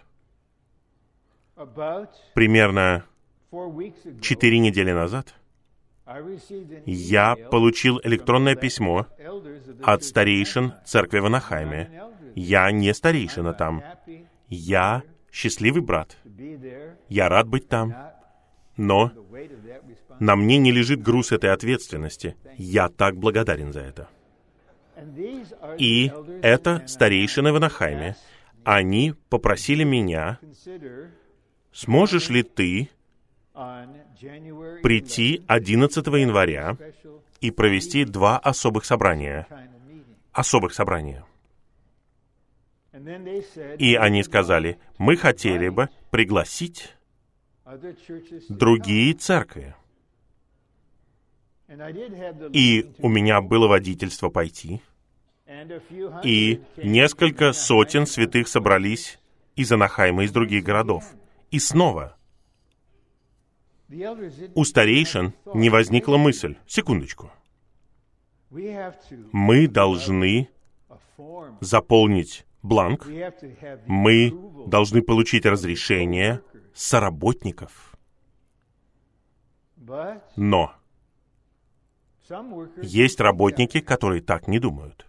Примерно 2.34 3.04
четыре 4.20 4.58
недели 4.58 4.92
назад 4.92 5.34
я 6.86 7.36
получил 7.36 8.00
электронное 8.02 8.56
письмо 8.56 9.06
от 9.82 10.02
старейшин 10.02 10.74
церкви 10.84 11.20
в 11.20 11.26
Анахайме. 11.26 12.02
Я 12.34 12.70
не 12.70 12.92
старейшина 12.94 13.52
там. 13.52 13.82
Я 14.48 15.02
счастливый 15.30 15.82
брат. 15.82 16.16
Я 17.08 17.28
рад 17.28 17.48
быть 17.48 17.68
там. 17.68 17.94
Но 18.80 19.12
на 20.20 20.36
мне 20.36 20.56
не 20.56 20.72
лежит 20.72 21.02
груз 21.02 21.32
этой 21.32 21.52
ответственности. 21.52 22.34
Я 22.56 22.88
так 22.88 23.14
благодарен 23.14 23.74
за 23.74 23.80
это. 23.80 24.08
И 25.76 26.10
это 26.40 26.82
старейшины 26.86 27.52
в 27.52 27.56
Анахайме. 27.56 28.16
Они 28.64 29.14
попросили 29.28 29.84
меня, 29.84 30.38
сможешь 31.72 32.30
ли 32.30 32.42
ты 32.42 32.88
прийти 34.82 35.42
11 35.46 36.06
января 36.06 36.78
и 37.42 37.50
провести 37.50 38.06
два 38.06 38.38
особых 38.38 38.86
собрания. 38.86 39.46
Особых 40.32 40.72
собрания. 40.72 41.26
И 43.78 43.94
они 43.94 44.22
сказали, 44.22 44.78
мы 44.96 45.16
хотели 45.16 45.68
бы 45.68 45.90
пригласить 46.10 46.94
другие 48.48 49.14
церкви. 49.14 49.74
И 52.52 52.90
у 52.98 53.08
меня 53.08 53.40
было 53.40 53.68
водительство 53.68 54.28
пойти. 54.28 54.80
И 56.24 56.62
несколько 56.76 57.52
сотен 57.52 58.06
святых 58.06 58.48
собрались 58.48 59.18
из 59.56 59.70
Анахайма, 59.72 60.24
из 60.24 60.32
других 60.32 60.64
городов. 60.64 61.04
И 61.50 61.58
снова 61.58 62.16
у 64.54 64.64
старейшин 64.64 65.34
не 65.54 65.68
возникла 65.68 66.16
мысль, 66.16 66.56
секундочку, 66.66 67.32
мы 68.50 69.66
должны 69.68 70.48
заполнить 71.60 72.46
бланк, 72.62 73.06
мы 73.86 74.32
должны 74.66 75.02
получить 75.02 75.46
разрешение 75.46 76.40
соработников. 76.74 77.94
Но 80.36 80.74
есть 82.82 83.20
работники, 83.20 83.80
которые 83.80 84.22
так 84.22 84.46
не 84.46 84.58
думают. 84.58 85.06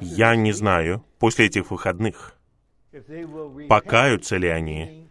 Я 0.00 0.34
не 0.34 0.52
знаю, 0.52 1.04
после 1.18 1.46
этих 1.46 1.70
выходных, 1.70 2.36
покаются 3.68 4.36
ли 4.36 4.48
они, 4.48 5.08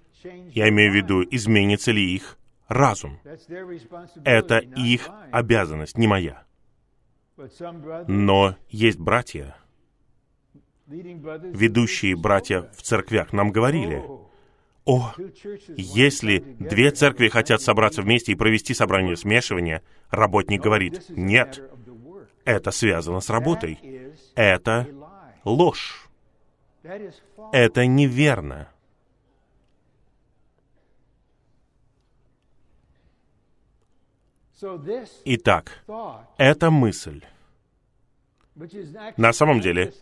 я 0.50 0.68
имею 0.70 0.92
в 0.92 0.96
виду, 0.96 1.24
изменится 1.24 1.92
ли 1.92 2.14
их 2.14 2.38
разум. 2.68 3.20
Это 4.26 4.58
их 4.58 5.10
обязанность, 5.32 5.98
не 5.98 6.08
моя. 6.08 6.44
Но 8.08 8.58
есть 8.70 9.00
братья, 9.00 9.56
ведущие 10.88 12.16
братья 12.16 12.70
в 12.76 12.82
церквях, 12.82 13.34
нам 13.34 13.52
говорили, 13.52 14.04
о, 14.86 15.14
если 15.76 16.40
две 16.40 16.92
церкви 16.92 17.28
хотят 17.28 17.62
собраться 17.62 18.02
вместе 18.02 18.32
и 18.32 18.36
провести 18.36 18.74
собрание 18.74 19.18
смешивания, 19.18 19.84
работник 20.10 20.62
говорит, 20.62 21.10
нет, 21.10 21.62
это 22.46 22.72
связано 22.72 23.20
с 23.20 23.30
работой. 23.30 23.80
Это 24.36 24.88
ложь. 25.44 26.08
Это 27.52 27.86
неверно. 27.86 28.70
Итак, 35.26 35.84
эта 36.38 36.72
мысль, 36.72 37.24
на 39.18 39.34
самом 39.34 39.62
деле, 39.62 39.94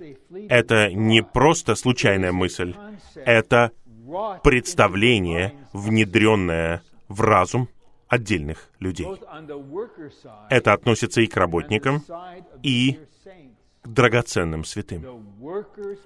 это 0.49 0.91
не 0.91 1.21
просто 1.23 1.75
случайная 1.75 2.31
мысль, 2.31 2.73
это 3.15 3.71
представление, 4.43 5.53
внедренное 5.73 6.81
в 7.07 7.21
разум 7.21 7.69
отдельных 8.07 8.69
людей. 8.79 9.07
Это 10.49 10.73
относится 10.73 11.21
и 11.21 11.27
к 11.27 11.35
работникам, 11.35 12.03
и 12.63 12.99
к 13.81 13.87
драгоценным 13.87 14.63
святым. 14.63 15.05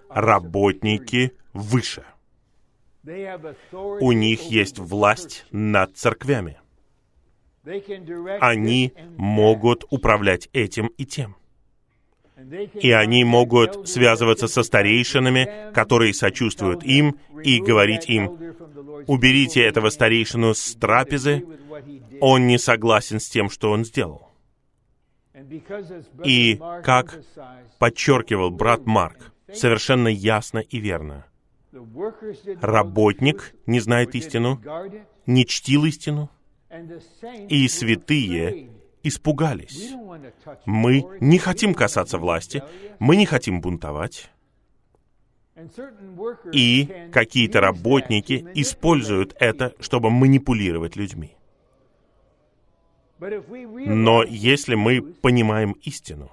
Работники 0.09 1.33
выше. 1.53 2.03
У 3.03 4.11
них 4.11 4.41
есть 4.43 4.79
власть 4.79 5.45
над 5.51 5.95
церквями. 5.95 6.59
Они 8.39 8.93
могут 9.17 9.85
управлять 9.89 10.49
этим 10.53 10.87
и 10.97 11.05
тем. 11.05 11.35
И 12.73 12.91
они 12.91 13.23
могут 13.23 13.87
связываться 13.87 14.47
со 14.47 14.63
старейшинами, 14.63 15.71
которые 15.73 16.13
сочувствуют 16.13 16.83
им, 16.83 17.17
и 17.43 17.59
говорить 17.59 18.09
им, 18.09 18.37
уберите 19.07 19.61
этого 19.61 19.89
старейшину 19.89 20.53
с 20.53 20.75
трапезы, 20.75 21.45
он 22.21 22.47
не 22.47 22.57
согласен 22.57 23.19
с 23.19 23.29
тем, 23.29 23.49
что 23.49 23.71
он 23.71 23.85
сделал. 23.85 24.29
И, 26.23 26.59
как 26.83 27.21
подчеркивал 27.77 28.51
брат 28.51 28.85
Марк, 28.85 29.31
совершенно 29.53 30.07
ясно 30.07 30.59
и 30.59 30.79
верно, 30.79 31.25
работник 32.61 33.53
не 33.65 33.79
знает 33.79 34.15
истину, 34.15 34.61
не 35.25 35.45
чтил 35.45 35.85
истину, 35.85 36.29
и 37.47 37.67
святые 37.67 38.69
испугались. 39.03 39.93
Мы 40.65 41.05
не 41.19 41.37
хотим 41.37 41.73
касаться 41.73 42.17
власти, 42.17 42.63
мы 42.99 43.15
не 43.15 43.25
хотим 43.25 43.61
бунтовать. 43.61 44.29
И 46.53 47.09
какие-то 47.11 47.59
работники 47.59 48.47
используют 48.55 49.35
это, 49.39 49.73
чтобы 49.79 50.09
манипулировать 50.09 50.95
людьми. 50.95 51.35
Но 53.19 54.23
если 54.23 54.75
мы 54.75 55.01
понимаем 55.01 55.73
истину, 55.81 56.31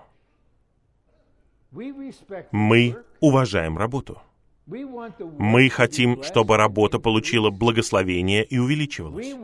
Мы 2.53 2.97
уважаем 3.21 3.77
работу. 3.79 4.19
Мы 4.67 5.69
хотим, 5.69 6.23
чтобы 6.23 6.57
работа 6.57 6.99
получила 6.99 7.51
благословение 7.51 8.45
и 8.45 8.59
увеличивалась. 8.59 9.35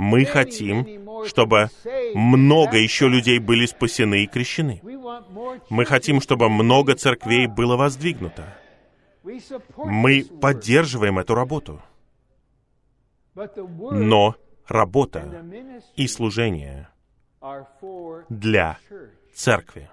Мы 0.00 0.24
хотим, 0.24 0.86
чтобы 1.26 1.68
много 2.14 2.78
еще 2.78 3.06
людей 3.06 3.38
были 3.38 3.66
спасены 3.66 4.24
и 4.24 4.26
крещены. 4.26 4.80
Мы 5.68 5.84
хотим, 5.84 6.22
чтобы 6.22 6.48
много 6.48 6.94
церквей 6.94 7.46
было 7.46 7.76
воздвигнуто. 7.76 8.56
Мы 9.76 10.24
поддерживаем 10.40 11.18
эту 11.18 11.34
работу. 11.34 11.82
Но 13.34 14.36
работа 14.66 15.44
и 15.96 16.08
служение 16.08 16.88
для 18.30 18.78
церкви. 19.34 19.90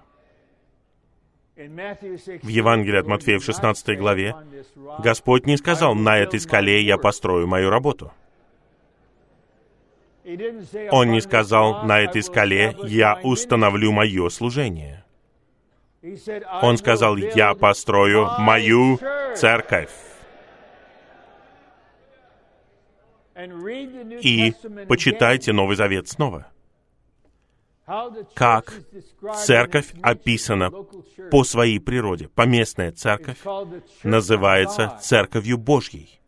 В 1.54 2.48
Евангелии 2.48 2.98
от 2.98 3.06
Матфея 3.06 3.38
в 3.38 3.44
16 3.44 3.98
главе 3.98 4.34
Господь 5.00 5.44
не 5.44 5.58
сказал, 5.58 5.94
«На 5.94 6.16
этой 6.16 6.40
скале 6.40 6.82
я 6.82 6.96
построю 6.96 7.46
мою 7.46 7.68
работу». 7.68 8.10
Он 10.90 11.10
не 11.10 11.20
сказал, 11.20 11.84
«На 11.84 12.00
этой 12.00 12.22
скале 12.22 12.76
я 12.84 13.18
установлю 13.22 13.92
мое 13.92 14.28
служение». 14.28 15.04
Он 16.62 16.76
сказал, 16.76 17.16
«Я 17.16 17.54
построю 17.54 18.28
мою 18.38 18.98
церковь». 19.34 19.90
И 24.20 24.52
почитайте 24.88 25.52
Новый 25.52 25.76
Завет 25.76 26.08
снова 26.08 26.46
как 28.34 28.74
церковь 29.46 29.94
описана 30.02 30.70
по 31.30 31.44
своей 31.44 31.80
природе. 31.80 32.28
Поместная 32.28 32.92
церковь 32.92 33.38
называется 34.02 34.98
церковью 35.00 35.56
Божьей. 35.56 36.20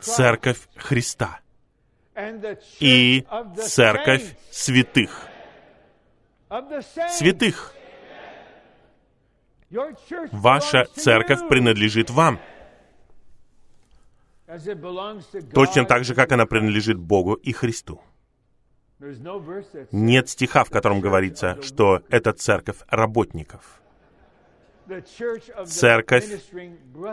Церковь 0.00 0.68
Христа. 0.76 1.40
И 2.80 3.26
церковь 3.66 4.36
святых. 4.50 5.28
Святых. 7.10 7.74
Ваша 10.30 10.84
церковь 10.94 11.48
принадлежит 11.48 12.10
вам. 12.10 12.38
Точно 15.52 15.84
так 15.84 16.04
же, 16.04 16.14
как 16.14 16.32
она 16.32 16.46
принадлежит 16.46 16.98
Богу 16.98 17.34
и 17.34 17.52
Христу. 17.52 18.00
Нет 19.90 20.28
стиха, 20.28 20.64
в 20.64 20.70
котором 20.70 21.00
говорится, 21.00 21.60
что 21.62 22.02
это 22.08 22.32
церковь 22.32 22.78
работников. 22.88 23.80
Церковь 25.66 26.26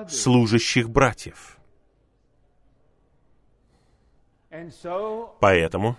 служащих 0.10 0.90
братьев. 0.90 1.58
Поэтому 5.40 5.96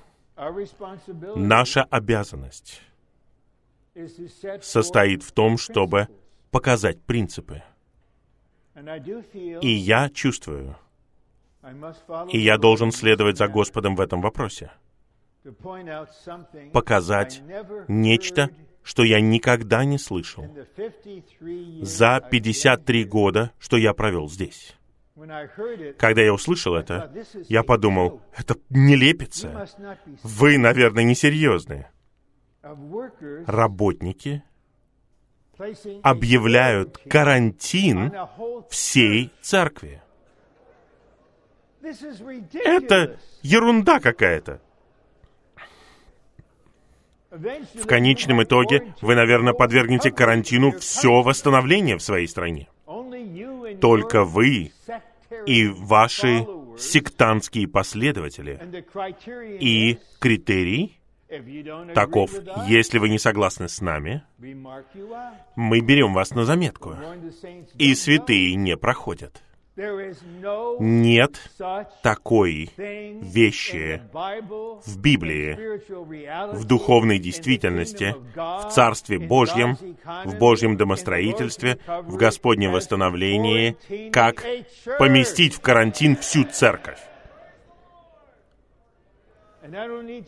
наша 1.37 1.83
обязанность 1.85 2.83
состоит 4.61 5.23
в 5.23 5.33
том, 5.33 5.59
чтобы 5.59 6.09
показать 6.51 7.01
принципы. 7.03 7.63
И 9.61 9.71
я 9.71 10.09
чувствую, 10.09 10.77
и 12.31 12.39
я 12.39 12.57
должен 12.59 12.91
следовать 12.93 13.37
за 13.37 13.49
Господом 13.49 13.97
в 13.97 14.01
этом 14.01 14.21
вопросе 14.23 14.71
показать 16.73 17.43
нечто, 17.89 18.51
что 18.83 19.05
я 19.05 19.21
никогда 19.21 19.85
не 19.85 19.99
слышал 19.99 20.45
за 21.83 22.21
53 22.31 23.05
года, 23.05 23.53
что 23.59 23.77
я 23.77 23.93
провел 23.93 24.29
здесь. 24.29 24.77
Когда 25.99 26.23
я 26.23 26.33
услышал 26.33 26.75
это, 26.75 27.13
я 27.49 27.63
подумал, 27.63 28.23
это 28.37 28.57
не 28.71 28.97
лепится. 28.97 29.69
Вы, 30.23 30.59
наверное, 30.59 31.05
несерьезны. 31.05 31.87
Работники 33.47 34.43
объявляют 36.03 36.99
карантин 37.09 38.13
всей 38.71 39.31
церкви. 39.43 40.03
Это 42.65 43.19
ерунда 43.43 44.01
какая-то. 44.01 44.63
В 47.31 47.87
конечном 47.87 48.43
итоге 48.43 48.95
вы, 49.01 49.15
наверное, 49.15 49.55
подвергнете 49.55 50.11
карантину 50.11 50.73
все 50.79 51.23
восстановление 51.23 51.97
в 51.97 52.03
своей 52.03 52.29
стране. 52.29 52.69
Только 53.81 54.25
вы 54.25 54.73
и 55.47 55.69
ваши 55.69 56.47
сектантские 56.79 57.69
последователи. 57.69 58.61
И 59.61 59.99
критерий 60.19 60.99
таков, 61.95 62.33
если 62.67 62.99
вы 62.99 63.09
не 63.09 63.19
согласны 63.19 63.69
с 63.69 63.81
нами, 63.81 64.23
мы 65.57 65.81
берем 65.81 66.13
вас 66.13 66.31
на 66.31 66.45
заметку. 66.45 66.97
И 67.79 67.95
святые 67.95 68.55
не 68.55 68.77
проходят. 68.77 69.43
Нет 69.75 71.51
такой 72.03 72.71
вещи 72.77 74.03
в 74.13 75.01
Библии, 75.01 76.55
в 76.55 76.65
духовной 76.67 77.19
действительности, 77.19 78.15
в 78.35 78.69
Царстве 78.71 79.19
Божьем, 79.19 79.79
в 80.25 80.37
Божьем 80.39 80.77
домостроительстве, 80.77 81.79
в 81.87 82.17
Господнем 82.17 82.73
восстановлении, 82.73 83.77
как 84.11 84.45
поместить 84.99 85.55
в 85.55 85.61
карантин 85.61 86.17
всю 86.17 86.45
церковь. 86.45 86.99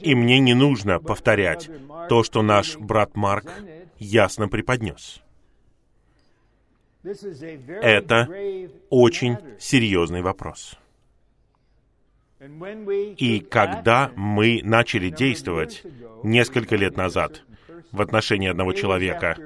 И 0.00 0.14
мне 0.14 0.38
не 0.38 0.54
нужно 0.54 1.00
повторять 1.00 1.68
то, 2.08 2.22
что 2.22 2.40
наш 2.40 2.76
брат 2.78 3.14
Марк 3.14 3.52
ясно 3.98 4.48
преподнес. 4.48 5.23
Это 7.04 8.28
очень 8.88 9.36
серьезный 9.58 10.22
вопрос. 10.22 10.78
И 12.40 13.46
когда 13.50 14.10
мы 14.16 14.60
начали 14.62 15.10
действовать 15.10 15.82
несколько 16.22 16.76
лет 16.76 16.96
назад 16.96 17.42
в 17.92 18.00
отношении 18.00 18.48
одного 18.48 18.72
человека, 18.72 19.36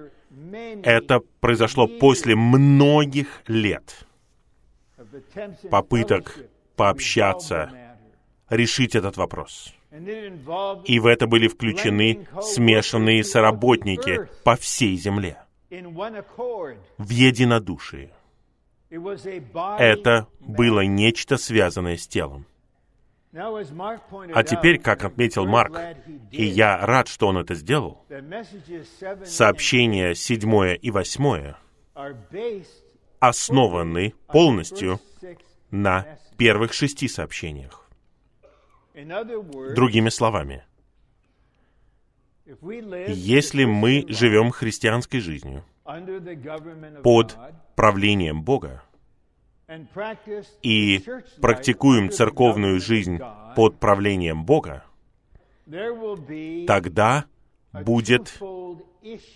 это 0.83 1.21
произошло 1.41 1.89
после 1.89 2.37
многих 2.37 3.43
лет 3.49 4.07
попыток 5.71 6.39
пообщаться, 6.77 7.73
решить 8.49 8.95
этот 8.95 9.17
вопрос. 9.17 9.75
И 10.85 10.99
в 11.01 11.07
это 11.07 11.27
были 11.27 11.49
включены 11.49 12.27
смешанные 12.41 13.25
соработники 13.25 14.29
по 14.45 14.55
всей 14.55 14.97
земле 14.97 15.39
в 15.71 17.09
единодушии. 17.11 18.11
Это 18.91 20.27
было 20.41 20.81
нечто 20.81 21.37
связанное 21.37 21.97
с 21.97 22.07
телом. 22.07 22.47
А 23.33 24.43
теперь, 24.43 24.79
как 24.79 25.05
отметил 25.05 25.47
Марк, 25.47 25.79
и 26.31 26.45
я 26.45 26.79
рад, 26.87 27.09
что 27.09 27.29
он 27.29 27.37
это 27.39 27.55
сделал, 27.55 28.05
сообщения 29.25 30.15
седьмое 30.15 30.75
и 30.75 30.91
восьмое 30.91 31.59
основаны 33.21 34.15
полностью 34.29 35.01
на 35.71 36.19
первых 36.37 36.73
шести 36.73 37.09
сообщениях. 37.09 37.89
Другими 38.95 40.09
словами, 40.09 40.65
если 43.09 43.65
мы 43.65 44.05
живем 44.09 44.51
христианской 44.51 45.21
жизнью 45.21 45.65
под 47.03 47.37
правлением 47.77 48.43
Бога 48.43 48.83
и 50.63 51.05
практикуем 51.41 52.11
церковную 52.11 52.81
жизнь 52.81 53.19
под 53.55 53.79
правлением 53.79 54.45
Бога, 54.45 54.85
тогда 56.67 57.27
будет 57.73 58.41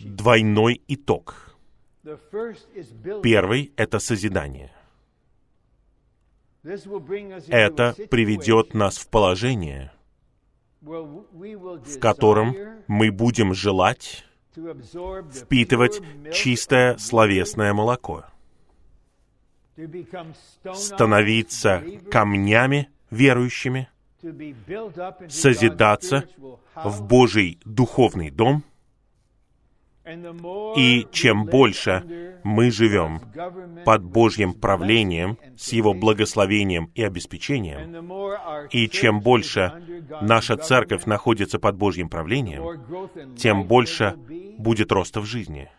двойной 0.01 0.81
итог. 0.89 1.55
Первый— 3.23 3.73
это 3.77 3.99
созидание. 3.99 4.73
Это 6.63 7.95
приведет 8.11 8.73
нас 8.73 8.97
в 8.99 9.09
положение, 9.09 9.93
в 10.83 11.99
котором 12.01 12.55
мы 12.89 13.11
будем 13.11 13.55
желать 13.55 14.25
впитывать 15.33 16.01
чистое 16.33 16.97
словесное 16.99 17.73
молоко, 17.73 18.25
становиться 20.75 21.83
камнями 22.11 22.91
верующими, 23.11 23.89
созидаться 25.29 26.25
в 26.75 27.03
Божий 27.03 27.59
духовный 27.65 28.31
дом, 28.31 28.65
И 30.05 31.07
чем 31.13 31.45
больше 31.45 32.41
мы 32.43 32.71
живем 32.73 33.21
под 33.85 34.03
Божьим 34.03 34.53
правлением, 34.53 35.39
с 35.57 35.73
Его 35.73 35.95
благословением 35.95 36.91
и 36.95 37.03
обеспечением, 37.05 38.69
и 38.71 38.89
чем 38.89 39.21
больше 39.21 39.73
наша 40.21 40.57
церковь 40.57 41.07
находится 41.07 41.61
под 41.61 41.77
Божьим 41.77 42.09
правлением, 42.09 43.37
тем 43.37 43.65
больше 43.65 44.17
будет 44.59 44.91
роста 44.91 45.21
в 45.21 45.25
жизни, 45.25 45.71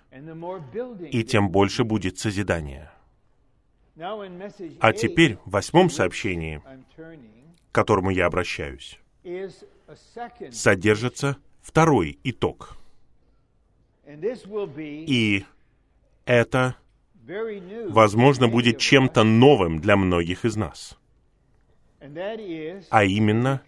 и 1.11 1.23
тем 1.23 1.49
больше 1.49 1.83
будет 1.83 2.17
созидания. 2.17 2.93
А 4.79 4.93
теперь 4.93 5.37
в 5.45 5.51
восьмом 5.51 5.89
сообщении, 5.89 6.61
к 7.71 7.75
которому 7.75 8.09
я 8.09 8.27
обращаюсь, 8.27 8.99
содержится 10.51 11.37
второй 11.61 12.17
итог. 12.23 12.77
И 14.05 15.45
это, 16.25 16.75
возможно, 17.89 18.47
будет 18.47 18.77
чем-то 18.77 19.23
новым 19.23 19.79
для 19.79 19.95
многих 19.95 20.45
из 20.45 20.55
нас. 20.55 20.97
А 22.89 23.03
именно, 23.05 23.61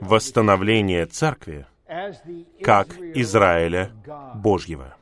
восстановление 0.00 1.06
церкви 1.06 1.66
как 2.62 2.98
Израиля 2.98 3.90
Божьего. 4.34 4.94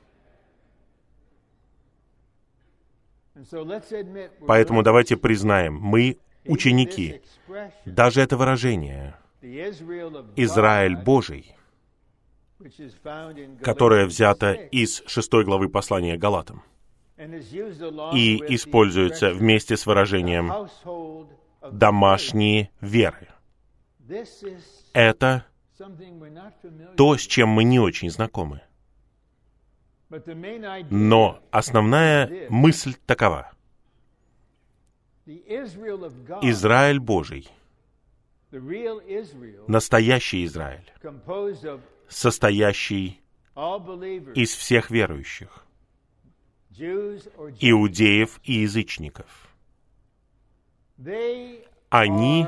Поэтому 4.47 4.83
давайте 4.83 5.17
признаем, 5.17 5.75
мы 5.75 6.17
ученики. 6.45 7.21
Даже 7.85 8.21
это 8.21 8.37
выражение 8.37 9.17
«Израиль 9.43 10.97
Божий», 10.97 11.56
которое 13.63 14.07
взято 14.07 14.53
из 14.53 15.03
шестой 15.07 15.45
главы 15.45 15.69
послания 15.69 16.17
Галатам 16.17 16.63
и 17.19 18.43
используется 18.55 19.33
вместе 19.33 19.77
с 19.77 19.87
выражением 19.87 20.53
«домашние 21.71 22.71
веры». 22.81 23.29
Это 24.93 25.47
то, 26.97 27.17
с 27.17 27.23
чем 27.23 27.49
мы 27.51 27.65
не 27.65 27.79
очень 27.79 28.11
знакомы. 28.11 28.63
Но 30.91 31.41
основная 31.51 32.49
мысль 32.49 32.95
такова. 33.07 33.53
Израиль 35.27 37.01
Божий, 37.01 37.49
настоящий 39.67 40.45
Израиль, 40.45 40.93
состоящий 42.09 43.21
из 44.35 44.55
всех 44.55 44.91
верующих, 44.91 45.67
иудеев 46.79 48.41
и 48.45 48.53
язычников. 48.53 49.49
Они 51.91 52.47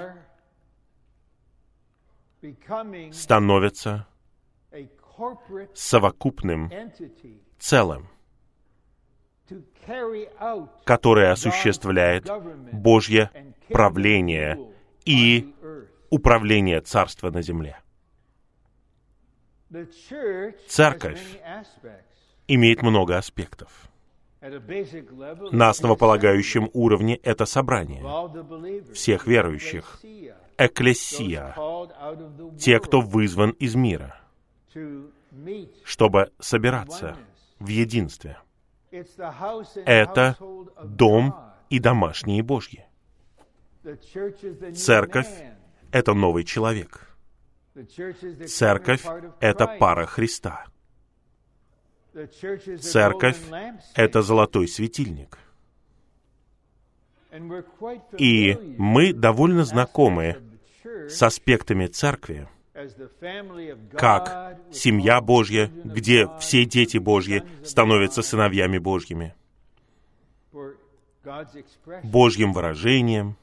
становятся 3.13 4.07
совокупным 5.75 6.71
целым, 7.59 8.09
которое 10.85 11.33
осуществляет 11.33 12.29
Божье 12.73 13.31
правление 13.69 14.75
и 15.05 15.55
управление 16.11 16.81
царства 16.81 17.31
на 17.31 17.43
земле. 17.43 17.79
Церковь 20.67 21.41
имеет 22.47 22.83
много 22.83 23.19
аспектов. 23.19 23.89
На 24.41 25.69
основополагающем 25.69 26.71
уровне 26.73 27.17
это 27.17 27.45
собрание 27.45 28.03
всех 28.93 29.27
верующих, 29.27 30.01
экклесия, 30.57 31.55
те, 32.59 32.79
кто 32.79 33.01
вызван 33.01 33.51
из 33.51 33.75
мира, 33.75 34.21
чтобы 35.85 36.31
собираться 36.39 37.17
в 37.59 37.67
единстве. 37.67 38.39
Это 38.91 40.37
дом 40.85 41.35
и 41.69 41.79
домашние 41.79 42.43
Божьи. 42.43 42.87
Церковь— 44.75 45.29
это 45.93 46.15
новый 46.15 46.45
человек. 46.45 47.08
Церковь— 48.47 49.05
это 49.41 49.67
пара 49.79 50.07
Христа. 50.07 50.67
Церковь— 52.81 53.39
это 53.95 54.23
золотой 54.23 54.69
светильник. 54.69 55.39
И 58.17 58.55
мы 58.79 59.13
довольно 59.13 59.65
знакомы 59.65 60.39
с 60.83 61.23
аспектами 61.23 61.87
церкви, 61.87 62.49
как 63.93 64.59
семья 64.73 65.21
Божья, 65.21 65.71
где 65.85 66.29
все 66.41 66.65
дети 66.65 66.99
Божьи 66.99 67.45
становятся 67.65 68.23
сыновьями 68.23 68.79
Божьими, 68.79 69.35
Божьим 72.03 72.53
выражением. 72.53 73.37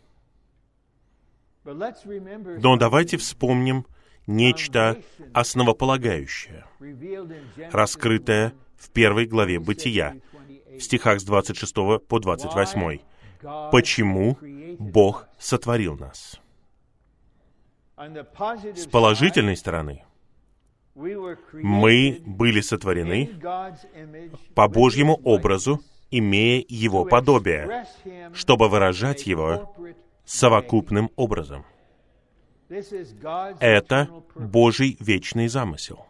Но 1.63 2.77
давайте 2.77 3.17
вспомним 3.17 3.85
нечто 4.27 5.01
основополагающее, 5.33 6.65
раскрытое 7.71 8.53
в 8.77 8.89
первой 8.89 9.25
главе 9.25 9.59
Бытия, 9.59 10.15
в 10.77 10.79
стихах 10.81 11.19
с 11.19 11.23
26 11.23 11.75
по 12.07 12.19
28. 12.19 12.99
Почему 13.71 14.37
Бог 14.79 15.27
сотворил 15.39 15.97
нас? 15.97 16.39
С 17.97 18.87
положительной 18.87 19.55
стороны, 19.55 20.03
мы 20.95 22.21
были 22.25 22.61
сотворены 22.61 23.31
по 24.53 24.67
Божьему 24.67 25.19
образу, 25.23 25.81
имея 26.11 26.63
Его 26.67 27.05
подобие, 27.05 27.85
чтобы 28.33 28.69
выражать 28.69 29.25
Его 29.25 29.75
совокупным 30.25 31.11
образом. 31.15 31.65
Это 32.69 34.09
Божий 34.35 34.97
вечный 34.99 35.47
замысел. 35.47 36.05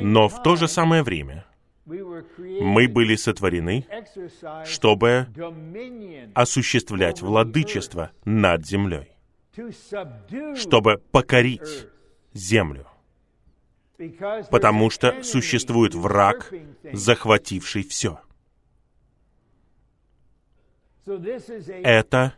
Но 0.00 0.28
в 0.28 0.42
то 0.42 0.56
же 0.56 0.68
самое 0.68 1.02
время 1.02 1.44
мы 1.84 2.88
были 2.88 3.16
сотворены, 3.16 3.86
чтобы 4.64 5.26
осуществлять 6.34 7.20
владычество 7.20 8.12
над 8.24 8.64
землей, 8.66 9.16
чтобы 10.54 10.98
покорить 11.10 11.88
землю, 12.32 12.86
потому 14.50 14.90
что 14.90 15.22
существует 15.22 15.94
враг, 15.94 16.52
захвативший 16.92 17.82
все. 17.82 18.20
Это 21.82 22.34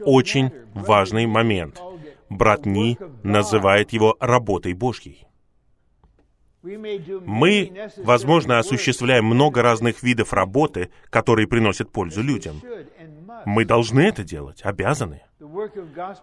очень 0.00 0.50
важный 0.74 1.26
момент. 1.26 1.80
Брат 2.28 2.66
Ни 2.66 2.98
называет 3.22 3.92
его 3.92 4.16
работой 4.20 4.72
Божьей. 4.74 5.26
Мы, 6.62 7.90
возможно, 7.96 8.58
осуществляем 8.58 9.24
много 9.24 9.62
разных 9.62 10.02
видов 10.02 10.32
работы, 10.32 10.90
которые 11.10 11.48
приносят 11.48 11.90
пользу 11.90 12.22
людям. 12.22 12.62
Мы 13.44 13.64
должны 13.64 14.00
это 14.00 14.22
делать, 14.22 14.62
обязаны. 14.62 15.22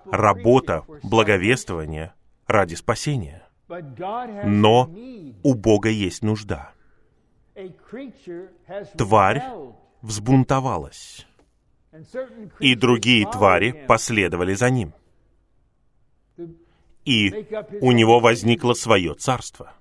Работа, 0.06 0.86
благовествование 1.04 2.14
ради 2.48 2.76
спасения. 2.76 3.44
Но 4.46 4.90
у 5.44 5.54
Бога 5.54 5.90
есть 5.90 6.24
нужда. 6.24 6.72
Тварь 8.98 9.44
взбунтовалась, 10.02 11.28
и 12.60 12.76
другие 12.76 13.30
твари 13.30 13.86
последовали 13.88 14.54
за 14.54 14.70
ним. 14.70 14.94
И 17.06 17.48
у 17.82 17.92
него 17.92 18.20
возникло 18.20 18.74
свое 18.74 19.14
царство— 19.16 19.74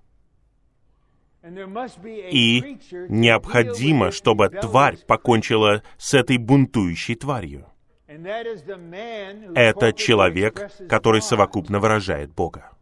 и 1.43 2.79
необходимо, 3.09 4.11
чтобы 4.11 4.49
тварь 4.49 4.99
покончила 5.07 5.83
с 5.97 6.15
этой 6.15 6.37
бунтующей 6.37 7.15
тварью. 7.15 7.67
Это 8.07 9.93
человек, 9.93 10.71
который 10.89 11.23
совокупно 11.23 11.79
выражает 11.79 12.33
Бога. 12.35 12.73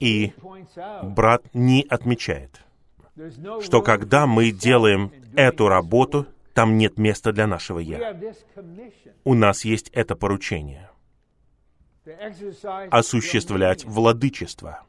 И 0.00 0.32
брат 1.02 1.42
не 1.54 1.86
отмечает, 1.88 2.60
что 3.62 3.82
когда 3.82 4.26
мы 4.26 4.50
делаем 4.50 5.12
эту 5.36 5.68
работу, 5.68 6.26
там 6.52 6.76
нет 6.76 6.98
места 6.98 7.32
для 7.32 7.46
нашего 7.46 7.78
«я». 7.78 8.16
У 9.24 9.34
нас 9.34 9.64
есть 9.64 9.88
это 9.90 10.16
поручение. 10.16 10.90
осуществлять 12.90 13.84
владычество. 13.84 14.84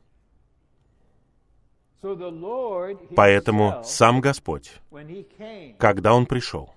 Поэтому 3.15 3.81
сам 3.83 4.21
Господь, 4.21 4.73
когда 5.79 6.13
Он 6.13 6.25
пришел, 6.25 6.73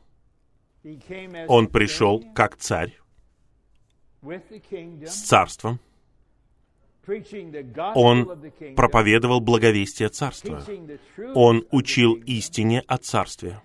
Он 1.48 1.66
пришел 1.66 2.24
как 2.34 2.56
царь 2.56 2.98
с 4.22 5.22
царством, 5.26 5.80
он 7.94 8.52
проповедовал 8.76 9.40
благовестие 9.40 10.08
Царства. 10.08 10.62
Он 11.34 11.66
учил 11.70 12.14
истине 12.14 12.82
о 12.86 12.98
Царстве. 12.98 13.60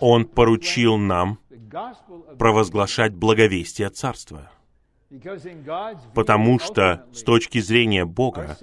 Он 0.00 0.24
поручил 0.24 0.96
нам 0.96 1.38
провозглашать 2.38 3.14
благовестие 3.14 3.90
Царства. 3.90 4.50
Потому 6.14 6.58
что 6.58 7.06
с 7.12 7.22
точки 7.22 7.60
зрения 7.60 8.06
Бога, 8.06 8.56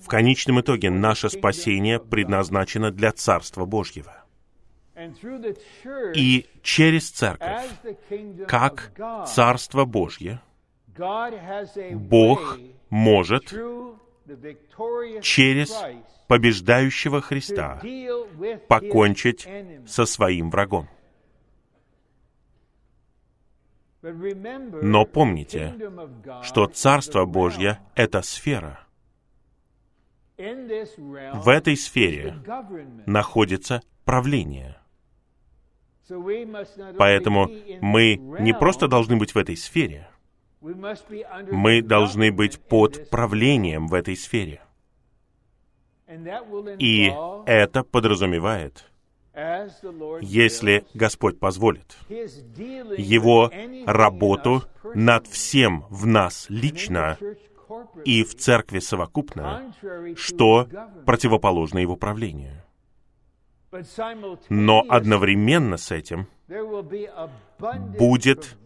в 0.00 0.06
конечном 0.06 0.60
итоге 0.60 0.88
наше 0.90 1.28
спасение 1.28 2.00
предназначено 2.00 2.90
для 2.90 3.12
Царства 3.12 3.66
Божьего. 3.66 4.24
И 6.14 6.46
через 6.62 7.10
Церковь, 7.10 7.68
как 8.48 8.92
Царство 9.26 9.84
Божье, 9.84 10.40
Бог 10.98 12.58
может 12.90 13.54
через 15.22 15.74
побеждающего 16.26 17.20
Христа 17.20 17.80
покончить 18.68 19.48
со 19.86 20.06
своим 20.06 20.50
врагом. 20.50 20.88
Но 24.02 25.04
помните, 25.04 25.74
что 26.42 26.66
Царство 26.66 27.24
Божье— 27.24 27.80
это 27.94 28.22
сфера. 28.22 28.80
В 30.36 31.48
этой 31.48 31.76
сфере 31.76 32.34
находится 33.06 33.82
правление. 34.04 34.76
Поэтому 36.98 37.50
мы 37.80 38.16
не 38.16 38.52
просто 38.52 38.86
должны 38.86 39.16
быть 39.16 39.34
в 39.34 39.38
этой 39.38 39.56
сфере, 39.56 40.08
мы 41.50 41.82
должны 41.82 42.32
быть 42.32 42.58
под 42.60 43.10
правлением 43.10 43.86
в 43.88 43.94
этой 43.94 44.16
сфере. 44.16 44.60
И 46.78 47.12
это 47.46 47.82
подразумевает, 47.82 48.84
если 50.20 50.84
Господь 50.94 51.38
позволит, 51.38 51.96
Его 52.08 53.50
работу 53.86 54.62
над 54.94 55.26
всем 55.26 55.84
в 55.90 56.06
нас 56.06 56.46
лично 56.48 57.18
и 58.04 58.22
в 58.22 58.34
церкви 58.36 58.78
совокупно, 58.78 59.74
что 60.16 60.68
противоположно 61.04 61.78
Его 61.78 61.96
правлению. 61.96 62.62
Но 64.48 64.84
одновременно 64.88 65.76
с 65.76 65.90
этим 65.90 66.28
будет 67.98 68.56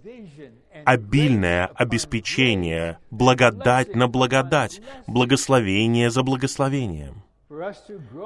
обильное 0.84 1.66
обеспечение, 1.66 2.98
благодать 3.10 3.94
на 3.94 4.08
благодать, 4.08 4.80
благословение 5.06 6.10
за 6.10 6.22
благословением, 6.22 7.22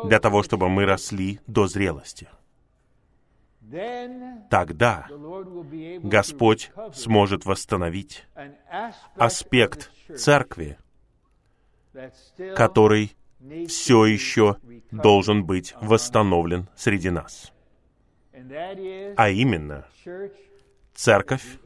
для 0.04 0.18
того, 0.20 0.42
чтобы 0.42 0.68
мы 0.68 0.84
росли 0.84 1.40
до 1.46 1.66
зрелости. 1.66 2.28
Тогда 4.50 5.06
Господь 6.02 6.70
сможет 6.92 7.44
восстановить 7.44 8.26
аспект 9.16 9.90
церкви, 10.16 10.78
который 12.54 13.16
все 13.68 14.06
еще 14.06 14.56
должен 14.90 15.44
быть 15.44 15.74
восстановлен 15.80 16.68
среди 16.76 17.10
нас. 17.10 17.52
А 19.16 19.30
именно, 19.30 19.86
церковь 20.94 21.58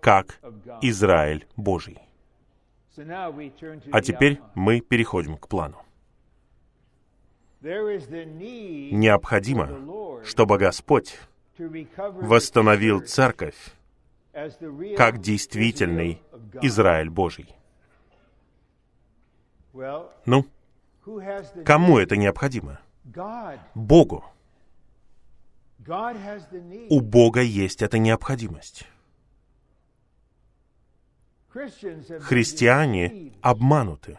как 0.00 0.40
Израиль 0.82 1.46
Божий. 1.56 1.98
А 3.92 4.00
теперь 4.00 4.40
мы 4.54 4.80
переходим 4.80 5.36
к 5.36 5.48
плану. 5.48 5.82
Необходимо, 8.92 10.24
чтобы 10.24 10.58
Господь 10.58 11.18
восстановил 11.58 13.00
церковь 13.00 13.56
как 14.96 15.18
действительный 15.20 16.22
Израиль 16.62 17.10
Божий. 17.10 17.48
Ну, 20.26 20.46
кому 21.64 21.98
это 21.98 22.16
необходимо? 22.16 22.80
Богу. 23.74 24.24
У 26.90 27.00
Бога 27.00 27.40
есть 27.40 27.82
эта 27.82 27.98
необходимость. 27.98 28.86
Христиане 32.20 33.32
обмануты 33.40 34.18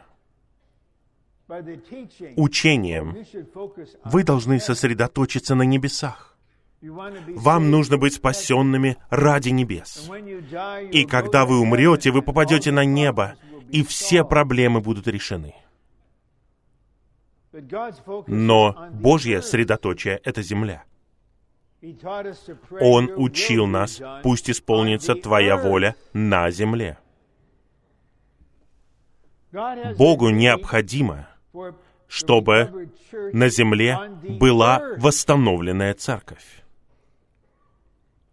учением. 2.35 3.15
Вы 4.03 4.23
должны 4.23 4.59
сосредоточиться 4.59 5.55
на 5.55 5.63
небесах. 5.63 6.37
Вам 6.81 7.71
нужно 7.71 7.97
быть 7.97 8.13
спасенными 8.13 8.97
ради 9.09 9.49
небес. 9.49 10.09
И 10.91 11.05
когда 11.05 11.45
вы 11.45 11.59
умрете, 11.59 12.11
вы 12.11 12.21
попадете 12.21 12.71
на 12.71 12.85
небо, 12.85 13.35
и 13.71 13.83
все 13.83 14.23
проблемы 14.23 14.81
будут 14.81 15.07
решены. 15.07 15.55
Но 18.27 18.89
Божье 18.91 19.41
средоточие— 19.41 20.19
это 20.23 20.41
земля. 20.41 20.83
Он 22.81 23.11
учил 23.15 23.67
нас, 23.67 24.01
пусть 24.23 24.49
исполнится 24.49 25.15
Твоя 25.15 25.57
воля 25.57 25.95
на 26.13 26.49
земле. 26.51 26.97
Богу 29.97 30.29
необходимо, 30.29 31.27
чтобы 32.07 32.91
на 33.33 33.49
земле 33.49 33.97
была 34.39 34.81
восстановленная 34.97 35.93
церковь. 35.93 36.63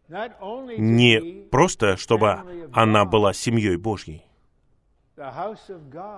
Не 0.09 1.47
просто, 1.51 1.97
чтобы 1.97 2.69
она 2.73 3.05
была 3.05 3.33
семьей 3.33 3.77
Божьей, 3.77 4.25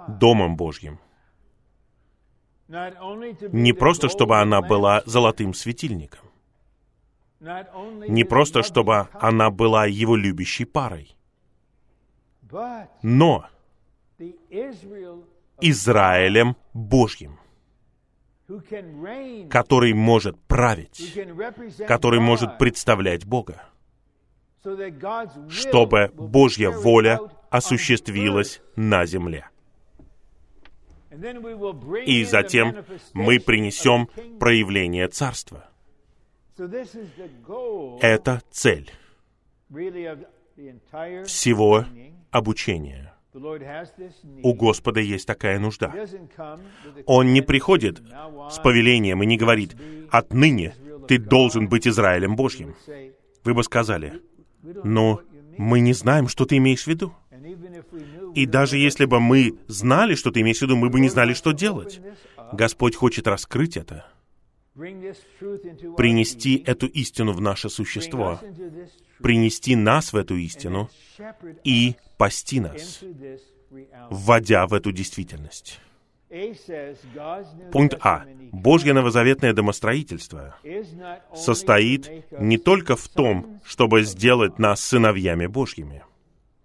домом 0.09 0.57
Божьим. 0.57 0.99
Не 2.69 3.73
просто, 3.73 4.09
чтобы 4.09 4.41
она 4.41 4.61
была 4.61 5.03
золотым 5.07 5.55
светильником. 5.55 6.21
Не 7.41 8.25
просто, 8.25 8.63
чтобы 8.63 9.09
она 9.13 9.51
была 9.51 9.87
его 9.87 10.17
любящей 10.17 10.65
парой. 10.65 11.17
Но 13.03 13.47
Израилем 15.61 16.57
Божьим, 16.73 17.39
который 19.51 19.93
может 19.95 20.39
править, 20.43 21.19
который 21.87 22.21
может 22.21 22.59
представлять 22.59 23.25
Бога, 23.25 23.63
чтобы 25.49 26.11
Божья 26.15 26.71
воля 26.71 27.21
осуществилась 27.51 28.61
на 28.77 29.07
земле. 29.07 29.49
И 32.07 32.25
затем 32.25 32.77
мы 33.13 33.41
принесем 33.41 34.09
проявление 34.39 35.09
Царства. 35.09 35.69
Это 38.01 38.43
цель 38.51 38.91
всего 41.27 41.85
обучения. 42.31 43.13
У 44.43 44.55
Господа 44.55 45.01
есть 45.01 45.27
такая 45.27 45.59
нужда. 45.59 45.93
Он 47.05 47.33
не 47.33 47.43
приходит 47.43 48.01
с 48.51 48.59
повелением 48.59 49.23
и 49.23 49.27
не 49.27 49.37
говорит, 49.37 49.77
«Отныне 50.11 50.75
ты 51.07 51.19
должен 51.19 51.69
быть 51.69 51.87
Израилем 51.87 52.37
Божьим». 52.37 52.75
Вы 53.45 53.55
бы 53.55 53.63
сказали, 53.63 54.23
«Ну, 54.63 55.21
мы 55.59 55.81
не 55.81 55.93
знаем, 55.93 56.29
что 56.29 56.47
ты 56.47 56.57
имеешь 56.57 56.85
в 56.85 56.87
виду». 56.87 57.15
И 58.37 58.45
даже 58.45 58.77
если 58.77 59.07
бы 59.07 59.19
мы 59.19 59.59
знали, 59.67 60.15
что 60.15 60.31
ты 60.31 60.43
имеешь 60.43 60.59
в 60.59 60.63
виду, 60.63 60.77
мы 60.77 60.91
бы 60.91 61.01
не 61.01 61.09
знали, 61.09 61.33
что 61.33 61.53
делать. 61.53 62.01
Господь 62.53 62.95
хочет 62.95 63.27
раскрыть 63.27 63.79
это, 63.79 64.05
принести 64.75 66.63
эту 66.67 66.87
истину 66.87 67.33
в 67.33 67.41
наше 67.41 67.71
существо, 67.71 68.39
принести 69.23 69.75
нас 69.75 70.13
в 70.13 70.17
эту 70.17 70.37
истину 70.37 70.91
и 71.65 71.97
пасти 72.19 72.61
нас, 72.61 73.01
вводя 74.11 74.67
в 74.67 74.75
эту 74.75 74.93
действительность. 74.93 75.81
Пункт 77.73 77.97
А. 78.03 78.27
Божье 78.53 78.93
новозаветное 78.93 79.55
домостроительство 79.55 80.57
состоит 81.35 82.11
не 82.39 82.59
только 82.59 82.97
в 82.97 83.09
том, 83.09 83.63
чтобы 83.65 84.03
сделать 84.03 84.59
нас 84.59 84.83
сыновьями 84.83 85.47
Божьими, 85.47 86.03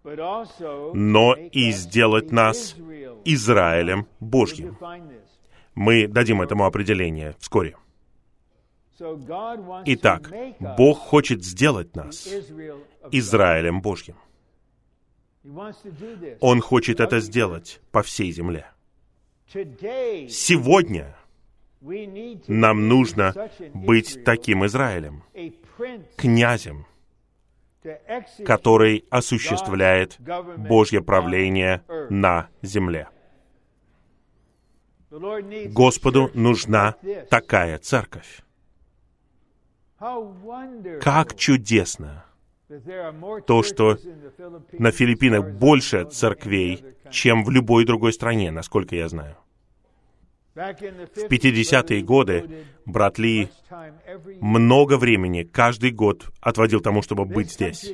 но 0.03 1.35
и 1.35 1.71
сделать 1.71 2.31
нас 2.31 2.75
Израилем 3.25 4.07
Божьим. 4.19 4.77
Мы 5.75 6.07
дадим 6.07 6.41
этому 6.41 6.65
определение 6.65 7.35
вскоре. 7.39 7.75
Итак, 9.85 10.31
Бог 10.77 10.99
хочет 10.99 11.43
сделать 11.43 11.95
нас 11.95 12.27
Израилем 13.11 13.81
Божьим. 13.81 14.15
Он 16.39 16.61
хочет 16.61 16.99
это 16.99 17.19
сделать 17.19 17.81
по 17.91 18.03
всей 18.03 18.31
земле. 18.31 18.67
Сегодня 20.29 21.15
нам 22.47 22.87
нужно 22.87 23.49
быть 23.73 24.23
таким 24.23 24.65
Израилем, 24.65 25.23
князем, 26.15 26.85
который 28.45 29.05
осуществляет 29.09 30.17
Божье 30.57 31.01
правление 31.01 31.83
на 32.09 32.49
земле. 32.61 33.07
Господу 35.09 36.31
нужна 36.33 36.95
такая 37.29 37.77
церковь. 37.79 38.41
Как 41.01 41.35
чудесно 41.35 42.25
то, 43.45 43.63
что 43.63 43.97
на 44.71 44.91
Филиппинах 44.91 45.51
больше 45.51 46.05
церквей, 46.05 46.83
чем 47.09 47.43
в 47.43 47.49
любой 47.49 47.85
другой 47.85 48.13
стране, 48.13 48.51
насколько 48.51 48.95
я 48.95 49.09
знаю. 49.09 49.35
В 50.53 50.57
50-е 50.57 52.01
годы 52.01 52.65
брат 52.85 53.17
Ли 53.17 53.49
много 54.41 54.97
времени, 54.97 55.43
каждый 55.43 55.91
год 55.91 56.29
отводил 56.41 56.81
тому, 56.81 57.01
чтобы 57.01 57.25
быть 57.25 57.51
здесь. 57.51 57.89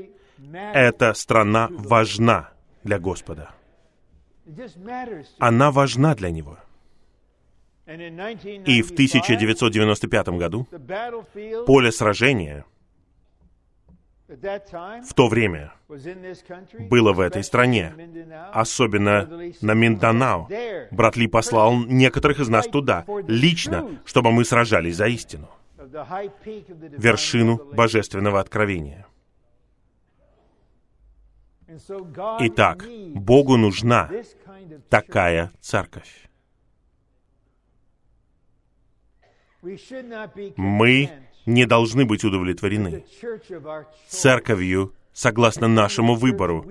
Эта 0.54 1.14
страна 1.14 1.68
важна 1.70 2.50
для 2.84 3.00
Господа. 3.00 3.52
Она 5.40 5.72
важна 5.72 6.16
для 6.16 6.32
Него. 6.32 6.58
И 7.86 8.82
в 8.82 8.92
1995 8.92 10.28
году 10.30 10.68
поле 11.66 11.92
сражения— 11.92 12.66
в 14.28 15.14
то 15.14 15.30
время 15.30 15.74
было 15.88 17.14
в 17.14 17.20
этой 17.22 17.44
стране, 17.44 17.94
особенно 18.52 19.26
на 19.62 19.74
Минданао. 19.74 20.48
Брат 20.92 21.16
Ли 21.16 21.28
послал 21.28 21.74
некоторых 21.86 22.40
из 22.40 22.50
нас 22.50 22.68
туда, 22.68 23.06
лично, 23.28 24.02
чтобы 24.06 24.32
мы 24.32 24.44
сражались 24.44 24.98
за 24.98 25.08
истину, 25.08 25.50
вершину 25.78 27.58
божественного 27.74 28.42
откровения. 28.42 29.08
Итак, 32.40 32.86
Богу 33.14 33.58
нужна 33.58 34.10
такая 34.90 35.52
церковь. 35.62 36.28
Мы 40.58 41.27
не 41.48 41.66
должны 41.66 42.06
быть 42.06 42.24
удовлетворены 42.24 43.06
церковью 44.08 44.94
согласно 45.14 45.68
нашему 45.68 46.14
выбору, 46.16 46.66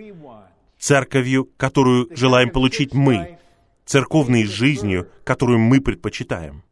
церковью, 0.79 1.51
которую 1.57 2.09
желаем 2.14 2.51
получить 2.51 2.95
мы, 2.95 3.39
церковной 3.85 4.45
жизнью, 4.45 5.09
которую 5.24 5.59
мы 5.59 5.81
предпочитаем. 5.81 6.62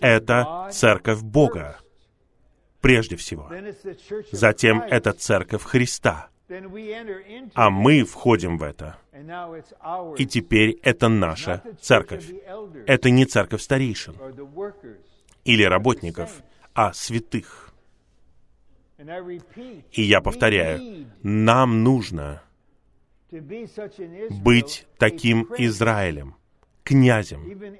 Это 0.00 0.68
церковь 0.70 1.22
Бога, 1.22 1.78
прежде 2.80 3.16
всего. 3.16 3.50
Затем 4.30 4.82
это 4.82 5.12
церковь 5.12 5.62
Христа. 5.62 6.28
А 7.54 7.70
мы 7.70 8.04
входим 8.04 8.58
в 8.58 8.62
это. 8.62 8.98
И 10.18 10.26
теперь 10.26 10.78
это 10.82 11.08
наша 11.08 11.62
церковь. 11.80 12.30
Это 12.86 13.10
не 13.10 13.24
церковь 13.24 13.62
старейшин 13.62 14.14
или 15.44 15.62
работников, 15.62 16.42
а 16.76 16.92
святых. 16.92 17.72
И 19.92 20.02
я 20.02 20.20
повторяю, 20.20 21.06
нам 21.22 21.82
нужно 21.82 22.42
быть 24.42 24.86
таким 24.98 25.48
Израилем, 25.56 26.36
князем. 26.84 27.74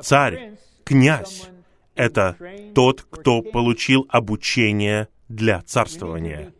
Царь, 0.00 0.58
князь— 0.84 1.48
это 1.94 2.36
тот, 2.74 3.02
кто 3.02 3.40
получил 3.40 4.06
обучение 4.10 5.08
для 5.28 5.62
царствования. 5.62 6.52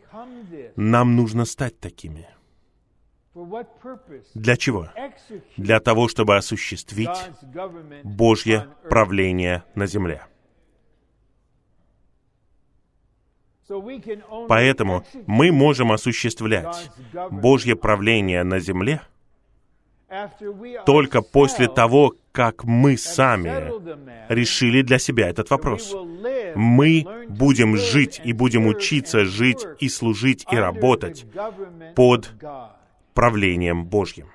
Нам 0.74 1.16
нужно 1.16 1.44
стать 1.44 1.78
такими. 1.78 2.28
Для 4.34 4.56
чего? 4.56 4.88
Для 5.58 5.80
того, 5.80 6.08
чтобы 6.08 6.36
осуществить 6.36 7.30
Божье 8.02 8.68
правление 8.88 9.64
на 9.74 9.86
земле. 9.86 10.26
Поэтому 14.48 15.04
мы 15.26 15.52
можем 15.52 15.92
осуществлять 15.92 16.90
Божье 17.30 17.76
правление 17.76 18.44
на 18.44 18.58
земле 18.60 19.00
только 20.84 21.20
после 21.20 21.68
того, 21.68 22.14
как 22.30 22.64
мы 22.64 22.96
сами 22.96 24.32
решили 24.32 24.82
для 24.82 24.98
себя 24.98 25.28
этот 25.28 25.50
вопрос. 25.50 25.94
Мы 26.54 27.04
будем 27.28 27.76
жить 27.76 28.20
и 28.22 28.32
будем 28.32 28.66
учиться 28.66 29.24
жить 29.24 29.66
и 29.80 29.88
служить 29.88 30.46
и 30.50 30.56
работать 30.56 31.26
под 31.94 32.32
правлением 33.14 33.84
Божьим. 33.84 34.28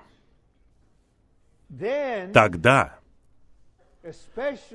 Тогда 2.34 2.98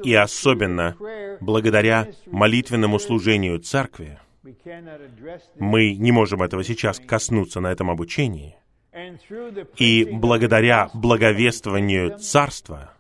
и 0.03 0.15
особенно 0.15 0.97
благодаря 1.41 2.09
молитвенному 2.27 2.99
служению 2.99 3.59
церкви, 3.59 4.19
мы 5.59 5.95
не 5.95 6.13
можем 6.13 6.43
этого 6.43 6.65
сейчас 6.65 7.01
коснуться 7.01 7.61
на 7.61 7.69
этом 7.73 7.91
обучении. 7.91 8.57
И 9.77 10.09
благодаря 10.11 10.89
благовествованию 10.95 12.19
Царства 12.19 12.93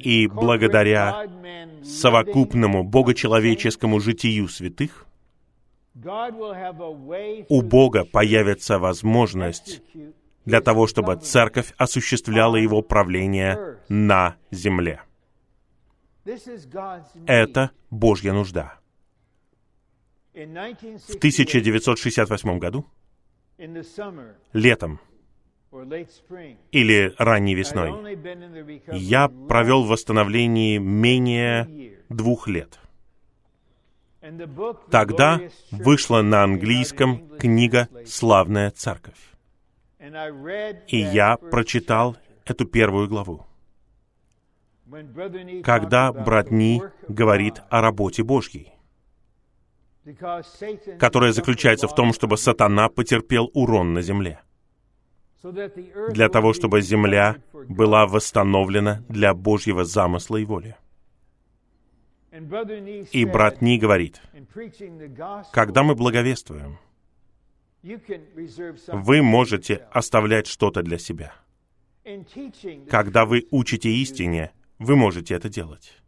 и 0.00 0.26
благодаря 0.26 1.26
совокупному 1.82 2.84
богочеловеческому 2.84 4.00
житию 4.00 4.48
святых, 4.48 5.06
у 7.48 7.62
Бога 7.62 8.04
появится 8.04 8.78
возможность 8.78 9.82
для 10.44 10.60
того, 10.60 10.86
чтобы 10.86 11.16
церковь 11.16 11.72
осуществляла 11.76 12.56
его 12.56 12.82
правление 12.82 13.78
на 13.88 14.36
земле. 14.50 15.02
Это 17.26 17.70
Божья 17.90 18.32
нужда. 18.32 18.81
В 20.34 21.16
1968 21.16 22.58
году, 22.58 22.86
летом 24.54 24.98
или 26.70 27.14
ранней 27.18 27.54
весной, 27.54 28.16
я 28.92 29.28
провел 29.28 29.84
в 29.84 29.88
восстановлении 29.88 30.78
менее 30.78 31.98
двух 32.08 32.48
лет. 32.48 32.78
Тогда 34.90 35.38
вышла 35.70 36.22
на 36.22 36.44
английском 36.44 37.36
книга 37.38 37.88
«Славная 38.06 38.70
церковь». 38.70 39.18
И 40.88 40.96
я 40.96 41.36
прочитал 41.36 42.16
эту 42.46 42.64
первую 42.64 43.06
главу. 43.08 43.44
Когда 45.62 46.10
брат 46.10 46.50
Ни 46.50 46.82
говорит 47.08 47.60
о 47.68 47.82
работе 47.82 48.22
Божьей 48.22 48.71
которая 50.98 51.32
заключается 51.32 51.86
в 51.88 51.94
том, 51.94 52.12
чтобы 52.12 52.36
сатана 52.36 52.88
потерпел 52.88 53.50
урон 53.54 53.92
на 53.92 54.02
земле, 54.02 54.40
для 56.10 56.28
того, 56.28 56.52
чтобы 56.52 56.80
земля 56.80 57.36
была 57.52 58.06
восстановлена 58.06 59.02
для 59.08 59.34
Божьего 59.34 59.84
замысла 59.84 60.36
и 60.36 60.44
воли. 60.44 60.76
И 63.12 63.24
брат 63.26 63.60
Ни 63.60 63.78
говорит, 63.78 64.22
когда 65.52 65.82
мы 65.82 65.94
благовествуем, 65.94 66.78
вы 67.82 69.22
можете 69.22 69.86
оставлять 69.92 70.46
что-то 70.46 70.82
для 70.82 70.98
себя. 70.98 71.34
Когда 72.88 73.26
вы 73.26 73.46
учите 73.50 73.90
истине, 73.90 74.52
вы 74.78 74.96
можете 74.96 75.34
это 75.34 75.48
делать. 75.48 76.01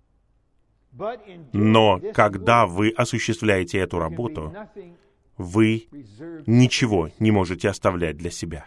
Но 1.52 2.00
когда 2.12 2.66
вы 2.66 2.90
осуществляете 2.90 3.78
эту 3.78 3.98
работу, 3.98 4.54
вы 5.36 5.88
ничего 6.46 7.10
не 7.18 7.30
можете 7.30 7.68
оставлять 7.68 8.16
для 8.16 8.30
себя. 8.30 8.66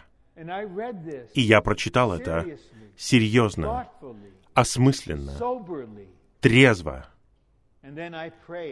И 1.34 1.40
я 1.40 1.60
прочитал 1.60 2.12
это 2.12 2.46
серьезно, 2.96 3.88
осмысленно, 4.54 5.32
трезво. 6.40 7.08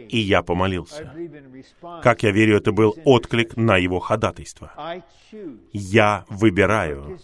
И 0.09 0.17
я 0.19 0.43
помолился. 0.43 1.13
Как 2.03 2.23
я 2.23 2.31
верю, 2.31 2.57
это 2.57 2.71
был 2.71 2.95
отклик 3.03 3.57
на 3.57 3.77
его 3.77 3.99
ходатайство. 3.99 4.71
Я 5.73 6.25
выбираю 6.29 7.17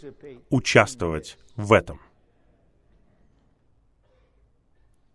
участвовать 0.49 1.37
в 1.55 1.71
этом. 1.73 1.99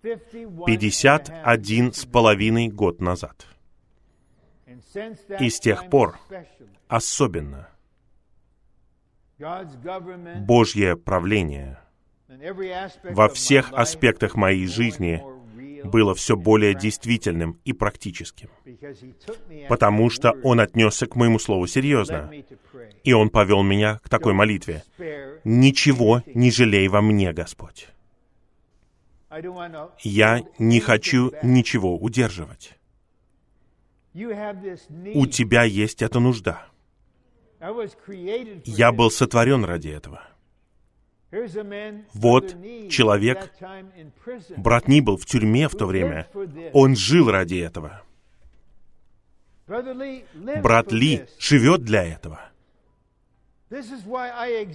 51 0.02 1.92
с 1.92 2.04
половиной 2.04 2.68
год 2.68 3.00
назад. 3.00 3.46
И 5.40 5.50
с 5.50 5.58
тех 5.58 5.88
пор 5.90 6.18
особенно 6.88 7.68
Божье 10.46 10.96
правление 10.96 11.80
во 13.04 13.28
всех 13.28 13.72
аспектах 13.72 14.36
моей 14.36 14.66
жизни 14.66 15.22
было 15.84 16.14
все 16.14 16.36
более 16.36 16.74
действительным 16.74 17.58
и 17.64 17.72
практическим, 17.72 18.50
потому 19.68 20.10
что 20.10 20.32
Он 20.42 20.60
отнесся 20.60 21.06
к 21.06 21.16
моему 21.16 21.38
слову 21.38 21.66
серьезно, 21.66 22.30
и 23.04 23.12
Он 23.12 23.30
повел 23.30 23.62
меня 23.62 23.98
к 24.02 24.08
такой 24.08 24.32
молитве. 24.34 24.84
«Ничего 25.44 26.22
не 26.26 26.50
жалей 26.50 26.88
во 26.88 27.00
мне, 27.00 27.32
Господь». 27.32 27.88
Я 30.00 30.42
не 30.58 30.80
хочу 30.80 31.32
ничего 31.42 31.96
удерживать. 31.98 32.78
У 34.14 35.26
тебя 35.26 35.64
есть 35.64 36.02
эта 36.02 36.18
нужда. 36.18 36.66
Я 38.64 38.92
был 38.92 39.10
сотворен 39.10 39.64
ради 39.64 39.88
этого. 39.88 40.22
Вот 42.14 42.56
человек, 42.90 43.52
брат 44.56 44.88
Ни 44.88 45.00
был 45.00 45.18
в 45.18 45.26
тюрьме 45.26 45.68
в 45.68 45.76
то 45.76 45.86
время, 45.86 46.26
он 46.72 46.96
жил 46.96 47.30
ради 47.30 47.56
этого. 47.56 48.02
Брат 49.66 50.90
Ли 50.92 51.26
живет 51.38 51.82
для 51.82 52.04
этого. 52.04 52.40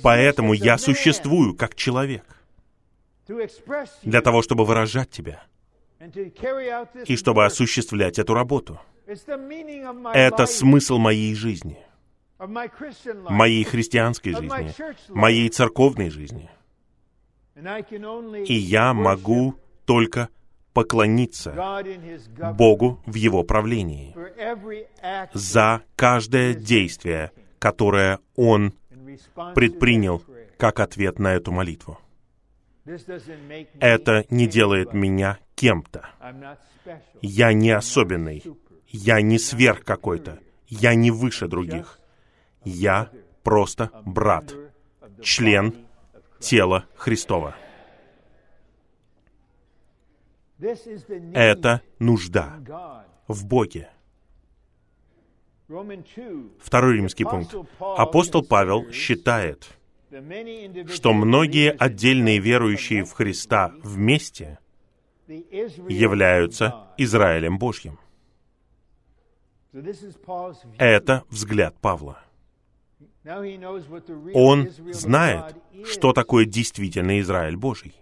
Поэтому 0.03 0.53
я 0.53 0.77
существую 0.77 1.55
как 1.55 1.73
человек 1.73 2.42
для 4.03 4.21
того, 4.21 4.41
чтобы 4.41 4.65
выражать 4.65 5.09
тебя 5.09 5.43
и 7.05 7.15
чтобы 7.15 7.45
осуществлять 7.45 8.19
эту 8.19 8.33
работу. 8.33 8.79
Это 9.05 10.45
смысл 10.45 10.97
моей 10.97 11.35
жизни, 11.35 11.77
моей 12.39 13.63
христианской 13.63 14.33
жизни, 14.33 14.73
моей 15.09 15.49
церковной 15.49 16.09
жизни. 16.09 16.49
И 18.45 18.53
я 18.53 18.93
могу 18.93 19.55
только 19.85 20.29
поклониться 20.73 21.53
Богу 22.57 23.01
в 23.05 23.13
Его 23.13 23.43
правлении 23.43 24.15
за 25.33 25.83
каждое 25.95 26.53
действие, 26.53 27.31
которое 27.59 28.19
Он 28.35 28.73
предпринял 29.53 30.23
как 30.57 30.79
ответ 30.79 31.19
на 31.19 31.33
эту 31.33 31.51
молитву. 31.51 31.99
Это 32.85 34.25
не 34.29 34.47
делает 34.47 34.93
меня 34.93 35.39
кем-то. 35.55 36.09
Я 37.21 37.53
не 37.53 37.71
особенный. 37.71 38.43
Я 38.87 39.21
не 39.21 39.39
сверх 39.39 39.83
какой-то. 39.83 40.39
Я 40.67 40.95
не 40.95 41.11
выше 41.11 41.47
других. 41.47 41.99
Я 42.63 43.09
просто 43.43 43.91
брат, 44.05 44.53
член 45.21 45.73
тела 46.39 46.85
Христова. 46.95 47.55
Это 50.59 51.81
нужда 51.99 53.05
в 53.27 53.45
Боге. 53.45 53.89
Второй 56.59 56.97
римский 56.97 57.23
пункт. 57.23 57.55
Апостол 57.79 58.45
Павел 58.45 58.89
считает, 58.91 59.69
что 60.87 61.13
многие 61.13 61.71
отдельные 61.71 62.39
верующие 62.39 63.03
в 63.03 63.11
Христа 63.13 63.73
вместе 63.81 64.59
являются 65.27 66.87
Израилем 66.97 67.57
Божьим. 67.57 67.99
Это 70.77 71.23
взгляд 71.29 71.75
Павла. 71.79 72.19
Он 74.33 74.69
знает, 74.91 75.55
что 75.85 76.13
такое 76.13 76.45
действительно 76.45 77.19
Израиль 77.19 77.55
Божий. 77.55 77.95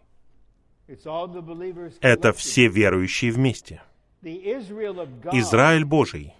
Это 2.01 2.33
все 2.33 2.67
верующие 2.67 3.31
вместе. 3.31 3.81
Израиль 4.21 5.85
Божий 5.85 6.33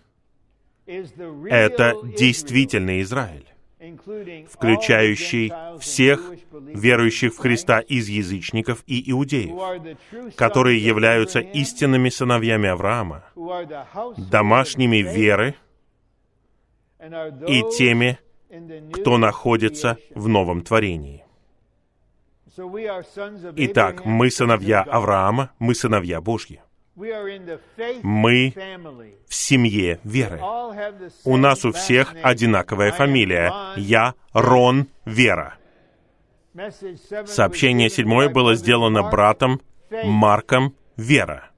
—это 0.86 1.93
действительный 2.03 3.01
Израиль 3.01 3.47
включающий 4.49 5.51
всех 5.79 6.34
верующих 6.51 7.34
в 7.34 7.38
Христа 7.38 7.79
из 7.79 8.07
язычников 8.09 8.84
и 8.86 9.11
иудеев, 9.11 10.36
которые 10.36 10.84
являются 10.84 11.39
истинными 11.39 12.09
сыновьями 12.09 12.69
Авраама, 12.69 13.23
домашними 14.17 14.97
веры 14.97 15.55
и 17.47 17.63
теми, 17.77 18.19
кто 18.93 19.17
находится 19.17 19.97
в 20.13 20.27
новом 20.27 20.61
творении. 20.61 21.25
Итак, 23.55 24.05
мы 24.05 24.29
сыновья 24.29 24.82
Авраама, 24.82 25.51
мы 25.57 25.73
сыновья 25.73 26.21
Божьи. 26.21 26.61
Мы 28.03 28.53
в 29.27 29.33
семье 29.33 29.99
веры. 30.03 30.39
У 31.23 31.37
нас 31.37 31.65
у 31.65 31.71
всех 31.71 32.15
одинаковая 32.21 32.91
фамилия. 32.91 33.51
Я 33.75 34.13
Рон 34.33 34.87
Вера. 35.05 35.55
Сообщение 37.25 37.89
седьмое 37.89 38.29
было 38.29 38.55
сделано 38.55 39.03
братом 39.03 39.61
Марком 40.03 40.75
Вера. 40.95 41.49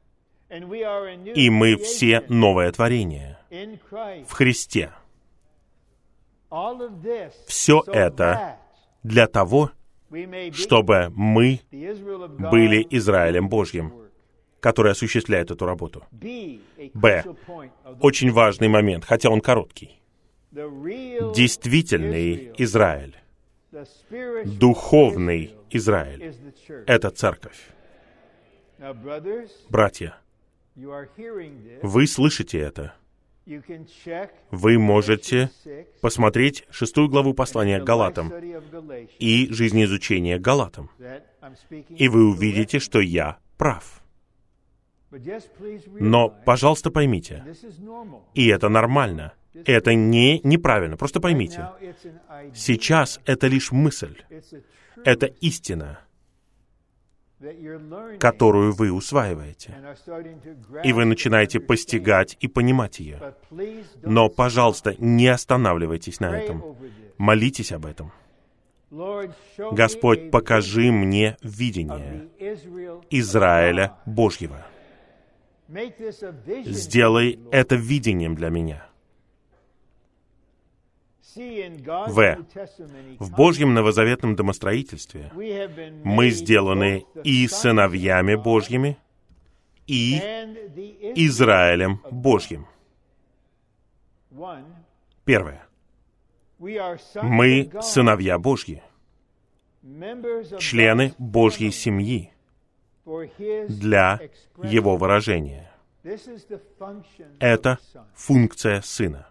И 1.35 1.49
мы 1.49 1.77
все 1.77 2.23
новое 2.29 2.71
творение 2.71 3.39
в 4.27 4.31
Христе. 4.31 4.91
Все 7.47 7.83
это 7.87 8.57
для 9.01 9.27
того, 9.27 9.71
чтобы 10.53 11.11
мы 11.15 11.59
были 11.71 12.85
Израилем 12.91 13.49
Божьим 13.49 14.02
который 14.63 14.93
осуществляет 14.93 15.51
эту 15.51 15.65
работу. 15.65 16.05
Б. 16.11 17.23
Очень 17.99 18.31
важный 18.31 18.69
момент, 18.69 19.03
хотя 19.03 19.29
он 19.29 19.41
короткий. 19.41 19.99
Действительный 20.51 22.53
Израиль, 22.57 23.17
духовный 24.45 25.53
Израиль— 25.69 26.33
это 26.87 27.09
церковь. 27.09 27.59
Братья, 29.69 30.15
вы 30.75 32.07
слышите 32.07 32.59
это. 32.59 32.93
Вы 34.51 34.79
можете 34.79 35.51
посмотреть 35.99 36.65
шестую 36.69 37.09
главу 37.09 37.33
послания 37.33 37.81
к 37.81 37.83
Галатам 37.83 38.31
и 39.19 39.51
жизнеизучение 39.51 40.39
Галатам, 40.39 40.89
и 41.89 42.07
вы 42.07 42.29
увидите, 42.29 42.79
что 42.79 43.01
я 43.01 43.39
прав. 43.57 44.02
Но, 45.99 46.29
пожалуйста, 46.45 46.91
поймите, 46.91 47.43
и 48.33 48.47
это 48.47 48.69
нормально, 48.69 49.33
это 49.65 49.93
не 49.93 50.39
неправильно, 50.43 50.97
просто 50.97 51.19
поймите. 51.19 51.69
Сейчас 52.53 53.19
это 53.25 53.47
лишь 53.47 53.71
мысль, 53.71 54.17
это 55.05 55.27
истина, 55.41 55.99
которую 58.19 58.73
вы 58.73 58.91
усваиваете, 58.91 59.75
и 60.83 60.93
вы 60.93 61.05
начинаете 61.05 61.59
постигать 61.59 62.37
и 62.39 62.47
понимать 62.47 62.99
ее. 62.99 63.35
Но, 64.01 64.29
пожалуйста, 64.29 64.95
не 64.97 65.27
останавливайтесь 65.27 66.19
на 66.19 66.37
этом. 66.37 66.77
Молитесь 67.17 67.71
об 67.71 67.85
этом. 67.85 68.11
Господь, 69.71 70.29
покажи 70.29 70.91
мне 70.91 71.37
видение 71.41 72.29
Израиля 73.09 73.93
Божьего. 74.05 74.65
Сделай 76.65 77.39
это 77.51 77.75
видением 77.75 78.35
для 78.35 78.49
меня. 78.49 78.87
В. 81.35 82.37
В 83.19 83.31
Божьем 83.31 83.73
новозаветном 83.73 84.35
домостроительстве 84.35 85.31
мы 86.03 86.29
сделаны 86.29 87.05
и 87.23 87.47
сыновьями 87.47 88.35
Божьими, 88.35 88.97
и 89.87 90.17
Израилем 91.15 92.01
Божьим. 92.11 92.67
Первое. 95.25 95.65
Мы 96.59 97.71
сыновья 97.81 98.37
Божьи, 98.37 98.83
члены 100.59 101.13
Божьей 101.17 101.71
семьи, 101.71 102.32
для 103.05 104.19
его 104.63 104.97
выражения. 104.97 105.71
Это 107.39 107.79
функция 108.13 108.81
Сына. 108.81 109.27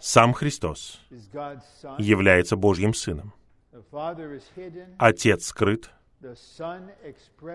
Сам 0.00 0.32
Христос 0.32 1.00
является 1.98 2.56
Божьим 2.56 2.94
Сыном. 2.94 3.32
Отец 4.98 5.46
скрыт, 5.46 5.90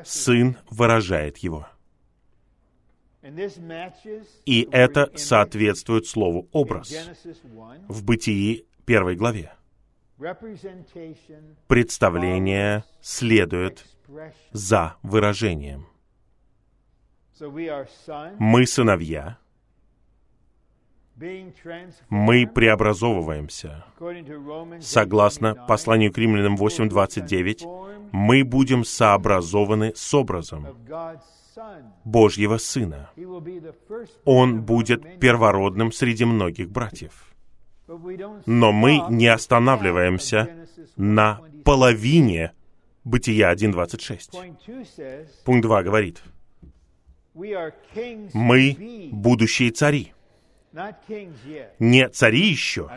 Сын 0.05 0.57
выражает 0.70 1.38
Его. 1.39 1.68
И 4.45 4.68
это 4.72 5.11
соответствует 5.16 6.07
слову 6.07 6.47
«образ» 6.51 6.93
в 7.88 8.03
Бытии 8.03 8.66
первой 8.86 9.16
главе. 9.16 9.53
Представление 11.68 12.84
следует 13.01 13.86
за 14.51 14.95
выражением. 15.01 15.88
Мы 18.39 18.68
сыновья, 18.68 19.38
мы 22.09 22.47
преобразовываемся. 22.47 23.86
Согласно 24.82 25.55
посланию 25.68 26.11
к 26.11 26.18
римлянам 26.18 26.55
8.29, 26.55 28.09
мы 28.11 28.43
будем 28.43 28.84
сообразованы 28.84 29.93
с 29.95 30.14
образом 30.14 30.68
Божьего 32.03 32.57
Сына. 32.57 33.11
Он 34.26 34.61
будет 34.64 35.20
первородным 35.20 35.91
среди 35.91 36.26
многих 36.26 36.70
братьев. 36.70 37.32
Но 38.45 38.71
мы 38.71 39.01
не 39.09 39.27
останавливаемся 39.27 40.67
на 40.95 41.41
половине 41.63 42.53
Бытия 43.03 43.53
1.26. 43.53 45.27
Пункт 45.43 45.61
2 45.61 45.83
говорит, 45.83 46.23
мы 48.33 49.09
будущие 49.11 49.71
цари. 49.71 50.13
Не 51.79 52.09
цари 52.09 52.47
еще. 52.47 52.89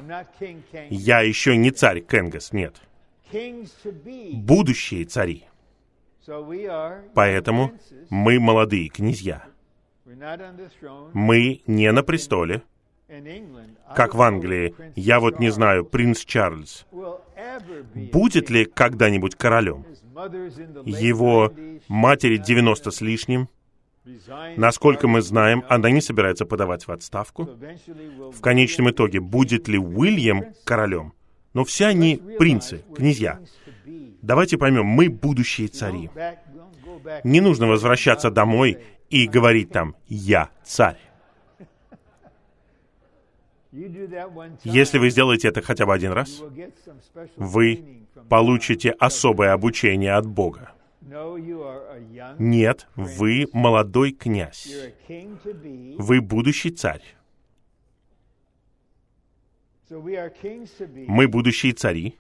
Я 0.91 1.21
еще 1.21 1.57
не 1.57 1.71
царь 1.71 2.01
Кенгас, 2.01 2.53
нет. 2.53 2.81
Будущие 4.33 5.05
цари. 5.05 5.45
Поэтому 7.15 7.73
мы 8.11 8.41
молодые 8.41 8.89
князья. 8.89 9.45
Мы 11.13 11.63
не 11.67 11.93
на 11.93 12.03
престоле, 12.03 12.63
как 13.95 14.15
в 14.15 14.23
Англии. 14.23 14.75
Я 14.95 15.21
вот 15.21 15.39
не 15.39 15.51
знаю, 15.51 15.85
принц 15.85 16.25
Чарльз 16.25 16.87
будет 17.95 18.51
ли 18.51 18.65
когда-нибудь 18.65 19.37
королем. 19.37 19.85
Его 20.85 21.53
матери 21.89 22.37
90 22.37 22.91
с 22.91 23.01
лишним, 23.01 23.49
Насколько 24.57 25.09
мы 25.09 25.21
знаем, 25.21 25.65
она 25.69 25.91
не 25.91 26.01
собирается 26.01 26.47
подавать 26.47 26.87
в 26.87 26.93
отставку. 26.93 27.49
В 28.33 28.41
конечном 28.41 28.91
итоге, 28.91 29.19
будет 29.19 29.67
ли 29.67 29.79
Уильям 29.79 30.55
королем? 30.65 31.13
Но 31.55 31.65
все 31.65 31.87
они 31.87 32.23
принцы, 32.39 32.85
князья. 32.95 33.41
Давайте 34.23 34.59
поймем, 34.59 34.87
мы 34.87 35.09
будущие 35.09 35.67
цари. 35.69 36.09
Не 37.25 37.41
нужно 37.41 37.67
возвращаться 37.67 38.31
домой 38.31 38.79
и 39.11 39.27
говорить 39.27 39.71
там 39.71 39.97
«Я 40.07 40.51
царь». 40.65 40.99
Если 44.65 44.99
вы 44.99 45.11
сделаете 45.11 45.49
это 45.49 45.61
хотя 45.61 45.85
бы 45.85 45.93
один 45.93 46.13
раз, 46.13 46.43
вы 47.37 48.07
получите 48.29 48.91
особое 48.91 49.53
обучение 49.53 50.15
от 50.15 50.27
Бога. 50.27 50.73
Нет, 52.39 52.89
вы 52.97 53.47
молодой 53.53 54.13
князь. 54.13 54.69
Вы 55.99 56.21
будущий 56.21 56.71
царь. 56.71 57.03
Мы 59.89 61.29
будущие 61.29 61.73
цари, 61.73 62.19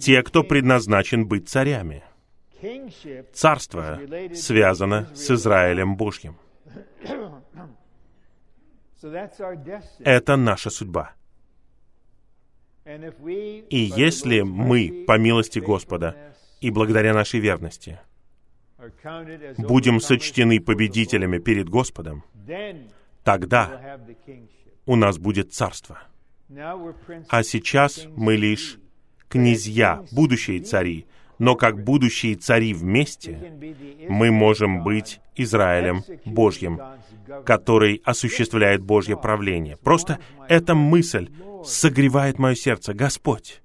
те, 0.00 0.22
кто 0.22 0.42
предназначен 0.42 1.26
быть 1.26 1.48
царями. 1.48 2.02
Царство 3.34 4.00
связано 4.34 5.10
с 5.14 5.30
Израилем 5.30 5.96
Божьим. 5.96 6.38
Это 9.98 10.36
наша 10.36 10.70
судьба. 10.70 11.12
И 12.86 13.92
если 13.96 14.40
мы, 14.40 15.04
по 15.06 15.18
милости 15.18 15.58
Господа, 15.58 16.34
и 16.60 16.70
благодаря 16.70 17.12
нашей 17.12 17.40
верности 17.40 18.00
будем 19.58 20.00
сочтены 20.00 20.60
победителями 20.60 21.38
перед 21.38 21.68
Господом, 21.68 22.24
тогда 23.22 23.98
у 24.86 24.96
нас 24.96 25.18
будет 25.18 25.52
царство. 25.52 26.02
А 27.28 27.42
сейчас 27.42 28.06
мы 28.16 28.36
лишь 28.36 28.78
князья, 29.28 30.04
будущие 30.12 30.60
цари, 30.60 31.06
но 31.38 31.56
как 31.56 31.82
будущие 31.82 32.34
цари 32.36 32.74
вместе 32.74 33.52
мы 34.08 34.30
можем 34.30 34.82
быть 34.82 35.20
Израилем 35.36 36.04
Божьим, 36.24 36.80
который 37.44 38.00
осуществляет 38.04 38.82
Божье 38.82 39.16
правление. 39.16 39.76
Просто 39.76 40.18
эта 40.48 40.74
мысль 40.74 41.30
согревает 41.64 42.38
мое 42.38 42.54
сердце. 42.54 42.94
Господь, 42.94 43.62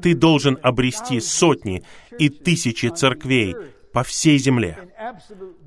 ты 0.00 0.14
должен 0.14 0.58
обрести 0.62 1.20
сотни 1.20 1.82
и 2.18 2.28
тысячи 2.28 2.86
церквей 2.86 3.56
по 3.92 4.02
всей 4.02 4.38
земле 4.38 4.90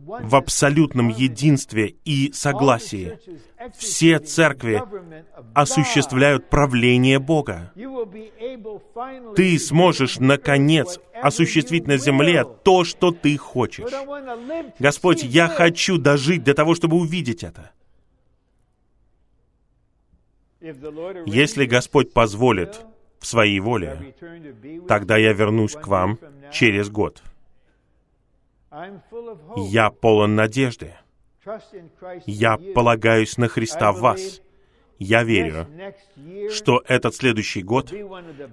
в 0.05 0.35
абсолютном 0.35 1.09
единстве 1.09 1.95
и 2.05 2.31
согласии. 2.33 3.19
Все 3.77 4.19
церкви 4.19 4.81
осуществляют 5.53 6.49
правление 6.49 7.19
Бога. 7.19 7.71
Ты 9.35 9.59
сможешь, 9.59 10.19
наконец, 10.19 10.99
осуществить 11.21 11.87
на 11.87 11.97
земле 11.97 12.43
то, 12.43 12.83
что 12.83 13.11
ты 13.11 13.37
хочешь. 13.37 13.91
Господь, 14.79 15.23
я 15.23 15.47
хочу 15.47 15.97
дожить 15.97 16.43
до 16.43 16.53
того, 16.53 16.75
чтобы 16.75 16.97
увидеть 16.97 17.43
это. 17.43 17.71
Если 21.25 21.65
Господь 21.65 22.11
позволит, 22.11 22.85
в 23.25 23.27
своей 23.27 23.59
воле, 23.59 24.13
тогда 24.87 25.17
я 25.17 25.33
вернусь 25.33 25.73
к 25.73 25.87
вам 25.87 26.19
через 26.51 26.89
год. 26.89 27.23
Я 29.57 29.89
полон 29.89 30.35
надежды. 30.35 30.93
Я 32.25 32.57
полагаюсь 32.73 33.37
на 33.37 33.47
Христа 33.47 33.91
в 33.91 33.99
вас. 33.99 34.41
Я 34.97 35.23
верю, 35.23 35.67
что 36.51 36.81
этот 36.87 37.15
следующий 37.15 37.61
год 37.61 37.93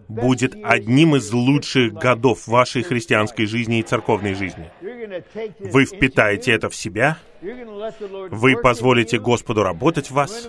будет 0.08 0.56
одним 0.64 1.14
из 1.14 1.32
лучших 1.32 1.92
годов 1.92 2.48
вашей 2.48 2.82
христианской 2.82 3.46
жизни 3.46 3.78
и 3.78 3.82
церковной 3.82 4.34
жизни. 4.34 4.68
Вы 5.60 5.84
впитаете 5.84 6.52
это 6.52 6.68
в 6.68 6.74
себя, 6.74 7.18
вы 7.40 8.56
позволите 8.60 9.20
Господу 9.20 9.62
работать 9.62 10.10
в 10.10 10.14
вас, 10.14 10.48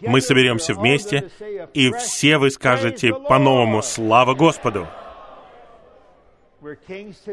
мы 0.00 0.22
соберемся 0.22 0.72
вместе, 0.72 1.30
и 1.74 1.90
все 1.92 2.38
вы 2.38 2.50
скажете 2.50 3.12
по-новому 3.12 3.82
«Слава 3.82 4.34
Господу!» 4.34 4.86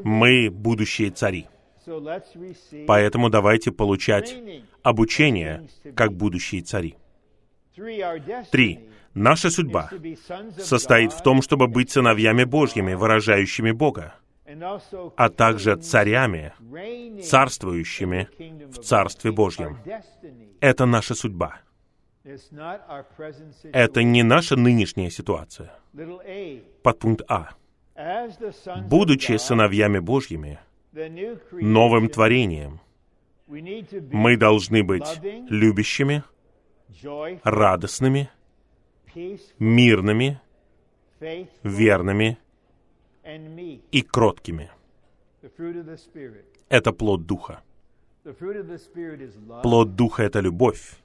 Мы 0.04 0.50
будущие 0.52 1.10
цари. 1.12 1.48
Поэтому 2.88 3.30
давайте 3.30 3.72
получать 3.72 4.36
обучение 4.84 5.68
как 5.96 6.14
будущие 6.14 6.62
цари. 6.62 6.96
Три. 8.52 8.90
Наша 9.14 9.50
судьба 9.50 9.90
состоит 10.60 11.14
в 11.14 11.24
том, 11.24 11.42
чтобы 11.42 11.68
быть 11.68 11.90
сыновьями 11.90 12.44
Божьими, 12.44 12.94
выражающими 12.94 13.72
Бога, 13.72 14.16
а 15.16 15.30
также 15.30 15.76
царями, 15.78 16.54
царствующими 17.24 18.28
в 18.68 18.80
Царстве 18.80 19.32
Божьем. 19.32 19.80
Это 20.60 20.86
наша 20.86 21.16
судьба. 21.16 21.62
Это 23.72 24.04
не 24.04 24.24
наша 24.24 24.56
нынешняя 24.56 25.10
ситуация. 25.10 25.74
Подпункт 26.84 27.22
А. 27.30 27.52
Будучи 28.90 29.38
сыновьями 29.38 30.00
Божьими, 30.00 30.60
новым 31.52 32.10
творением, 32.10 32.80
мы 33.48 34.38
должны 34.38 34.84
быть 34.84 35.20
любящими, 35.50 36.24
радостными, 37.44 38.30
мирными, 39.60 40.40
верными 41.64 42.38
и 43.92 44.02
кроткими. 44.02 44.72
Это 46.70 46.92
плод 46.94 47.26
Духа. 47.26 47.62
Плод 49.64 49.96
Духа— 49.96 50.24
это 50.24 50.40
любовь. 50.40 50.98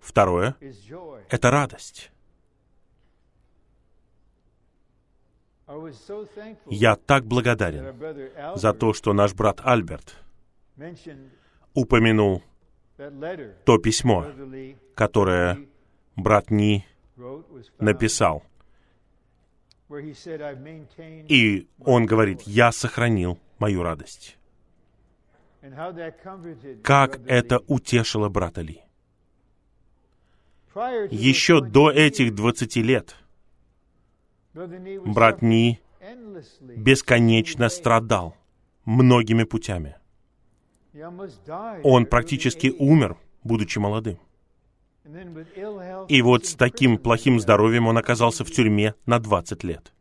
Второе— 0.00 0.56
это 1.30 1.50
радость. 1.50 2.12
Я 6.66 6.96
так 6.96 7.26
благодарен 7.26 7.94
за 8.56 8.72
то, 8.72 8.92
что 8.94 9.12
наш 9.12 9.34
брат 9.34 9.60
Альберт 9.62 10.16
упомянул 11.74 12.42
то 13.64 13.78
письмо, 13.78 14.26
которое 14.94 15.66
брат 16.16 16.50
Ни 16.50 16.86
написал. 17.78 18.42
И 21.28 21.68
он 21.80 22.06
говорит, 22.06 22.42
я 22.42 22.72
сохранил 22.72 23.38
мою 23.58 23.82
радость. 23.82 24.36
Как 26.82 27.20
это 27.26 27.60
утешило 27.66 28.28
брата 28.28 28.62
Ли. 28.62 28.82
Еще 31.10 31.60
до 31.60 31.90
этих 31.90 32.34
двадцати 32.34 32.82
лет 32.82 33.16
брат 35.04 35.42
Ни 35.42 35.80
бесконечно 36.60 37.68
страдал 37.68 38.36
многими 38.84 39.44
путями. 39.44 39.96
Он 41.84 42.06
практически 42.06 42.74
умер, 42.78 43.16
будучи 43.44 43.78
молодым. 43.78 44.18
И 46.08 46.22
вот 46.22 46.46
с 46.46 46.54
таким 46.54 46.98
плохим 46.98 47.40
здоровьем 47.40 47.86
он 47.86 47.96
оказался 47.96 48.44
в 48.44 48.50
тюрьме 48.50 48.94
на 49.06 49.18
20 49.18 49.64
лет. 49.64 49.92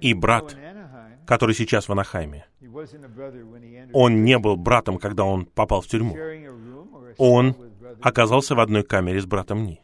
И 0.00 0.14
брат, 0.14 0.56
который 1.26 1.54
сейчас 1.54 1.88
в 1.88 1.92
Анахайме, 1.92 2.46
он 3.92 4.24
не 4.24 4.38
был 4.38 4.56
братом, 4.56 4.98
когда 4.98 5.24
он 5.24 5.44
попал 5.46 5.80
в 5.80 5.86
тюрьму. 5.86 6.16
Он 7.18 7.56
оказался 8.00 8.54
в 8.54 8.60
одной 8.60 8.84
камере 8.84 9.20
с 9.20 9.26
братом 9.26 9.64
Ни. 9.64 9.82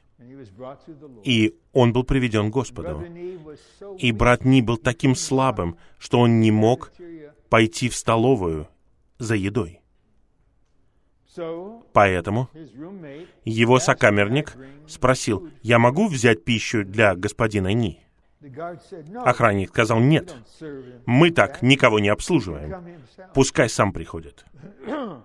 И 1.24 1.56
он 1.72 1.92
был 1.92 2.04
приведен 2.04 2.50
к 2.50 2.52
Господу. 2.52 3.04
И 3.98 4.12
брат 4.12 4.44
Ни 4.44 4.60
был 4.60 4.76
таким 4.76 5.14
слабым, 5.14 5.76
что 5.98 6.20
он 6.20 6.40
не 6.40 6.50
мог 6.50 6.92
пойти 7.48 7.88
в 7.88 7.96
столовую 7.96 8.68
за 9.18 9.34
едой. 9.34 9.80
Поэтому 11.92 12.48
его 13.44 13.78
сокамерник 13.78 14.56
спросил, 14.86 15.48
«Я 15.62 15.78
могу 15.78 16.08
взять 16.08 16.44
пищу 16.44 16.84
для 16.84 17.14
господина 17.14 17.72
Ни?» 17.72 18.00
Охранник 19.24 19.70
сказал, 19.70 20.00
«Нет, 20.00 20.34
мы 21.06 21.30
так 21.30 21.62
никого 21.62 21.98
не 21.98 22.08
обслуживаем. 22.08 23.00
Пускай 23.34 23.68
сам 23.68 23.92
приходит». 23.92 24.44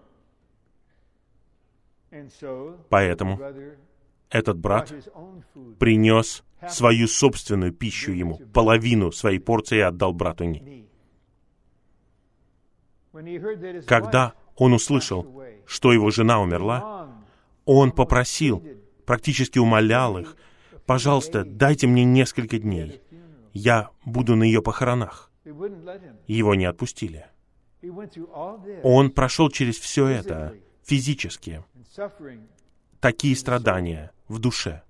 Поэтому 2.90 3.40
этот 4.30 4.58
брат 4.58 4.94
принес 5.80 6.44
свою 6.68 7.08
собственную 7.08 7.74
пищу 7.74 8.12
ему, 8.12 8.38
половину 8.54 9.12
своей 9.12 9.40
порции 9.40 9.80
отдал 9.80 10.14
брату 10.14 10.44
Ни. 10.44 10.88
Когда 13.88 14.34
он 14.56 14.74
услышал, 14.74 15.44
что 15.66 15.94
его 15.94 16.12
жена 16.12 16.42
умерла, 16.42 17.10
он 17.66 17.92
попросил, 17.92 18.64
практически 19.06 19.60
умолял 19.60 20.18
их, 20.18 20.36
«Пожалуйста, 20.86 21.46
дайте 21.46 21.86
мне 21.86 22.04
несколько 22.04 22.58
дней. 22.58 23.02
Я 23.54 23.90
буду 24.06 24.36
на 24.36 24.44
ее 24.44 24.62
похоронах». 24.62 25.32
Его 26.26 26.56
не 26.56 26.66
отпустили. 26.66 27.28
Он 28.84 29.12
прошел 29.12 29.50
через 29.50 29.78
все 29.78 30.08
это 30.08 30.56
физически, 30.84 31.64
такие 33.00 33.36
страдания 33.36 34.12
в 34.28 34.40
душе. 34.40 34.84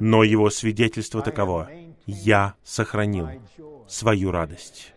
Но 0.00 0.24
его 0.24 0.50
свидетельство 0.50 1.22
таково, 1.22 1.70
«Я 2.06 2.54
сохранил 2.62 3.28
свою 3.88 4.30
радость» 4.30 4.92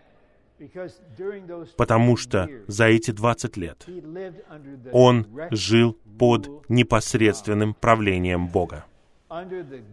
потому 1.78 2.18
что 2.18 2.50
за 2.68 2.86
эти 2.88 3.12
20 3.12 3.58
лет 3.58 3.86
он 4.92 5.28
жил 5.52 5.98
под 6.18 6.70
непосредственным 6.70 7.74
правлением 7.74 8.48
Бога, 8.48 8.86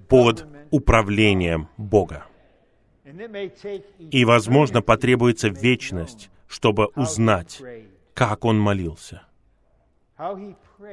под 0.09 0.47
управлением 0.71 1.69
Бога. 1.77 2.27
И, 4.11 4.25
возможно, 4.25 4.83
потребуется 4.83 5.49
вечность, 5.49 6.31
чтобы 6.49 6.87
узнать, 6.97 7.63
как 8.15 8.45
он 8.45 8.59
молился. 8.59 9.23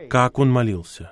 Как 0.09 0.39
он 0.39 0.51
молился. 0.51 1.11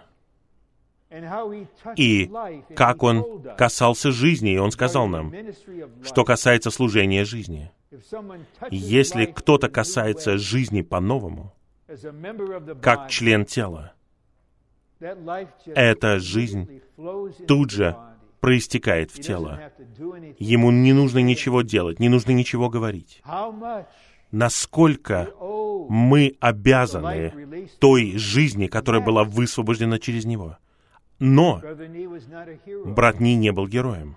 И 1.98 2.32
как 2.76 3.04
он 3.04 3.44
касался 3.58 4.12
жизни, 4.12 4.54
и 4.54 4.58
он 4.58 4.72
сказал 4.72 5.08
нам, 5.08 5.34
что 6.04 6.24
касается 6.24 6.72
служения 6.72 7.26
жизни— 7.26 7.72
если 8.70 9.26
кто-то 9.26 9.68
касается 9.68 10.38
жизни 10.38 10.82
по-новому, 10.82 11.54
как 12.82 13.10
член 13.10 13.46
тела, 13.46 13.94
эта 15.00 16.20
жизнь 16.20 16.82
тут 17.48 17.72
же 17.72 17.98
проистекает 18.40 19.12
в 19.12 19.20
тело. 19.20 19.72
Ему 20.40 20.72
не 20.72 20.94
нужно 20.94 21.20
ничего 21.20 21.64
делать, 21.64 22.00
не 22.00 22.08
нужно 22.08 22.32
ничего 22.32 22.70
говорить. 22.70 23.22
Насколько 24.32 25.34
мы 25.92 26.38
обязаны 26.40 27.68
той 27.80 28.18
жизни, 28.18 28.68
которая 28.68 29.02
была 29.02 29.26
высвобождена 29.26 30.00
через 30.00 30.24
него. 30.24 30.58
Но 31.20 31.62
брат 32.86 33.20
Ни 33.20 33.32
не 33.32 33.52
был 33.52 33.68
героем. 33.68 34.16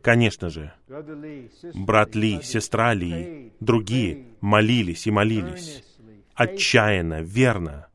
Конечно 0.00 0.50
же, 0.50 0.72
брат 1.74 2.14
Ли, 2.14 2.40
сестра 2.40 2.94
Ли, 2.94 3.52
другие 3.58 4.26
молились 4.40 5.08
и 5.08 5.10
молились 5.10 5.82
отчаянно, 6.34 7.20
верно, 7.22 7.88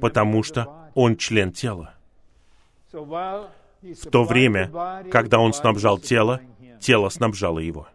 потому 0.00 0.42
что 0.42 0.90
он 0.96 1.16
член 1.16 1.52
тела. 1.52 1.94
В 2.90 4.10
то 4.10 4.24
время, 4.24 4.68
когда 5.12 5.38
он 5.38 5.52
снабжал 5.52 5.98
тело, 5.98 6.40
тело 6.80 7.08
снабжало 7.08 7.60
его. 7.60 7.86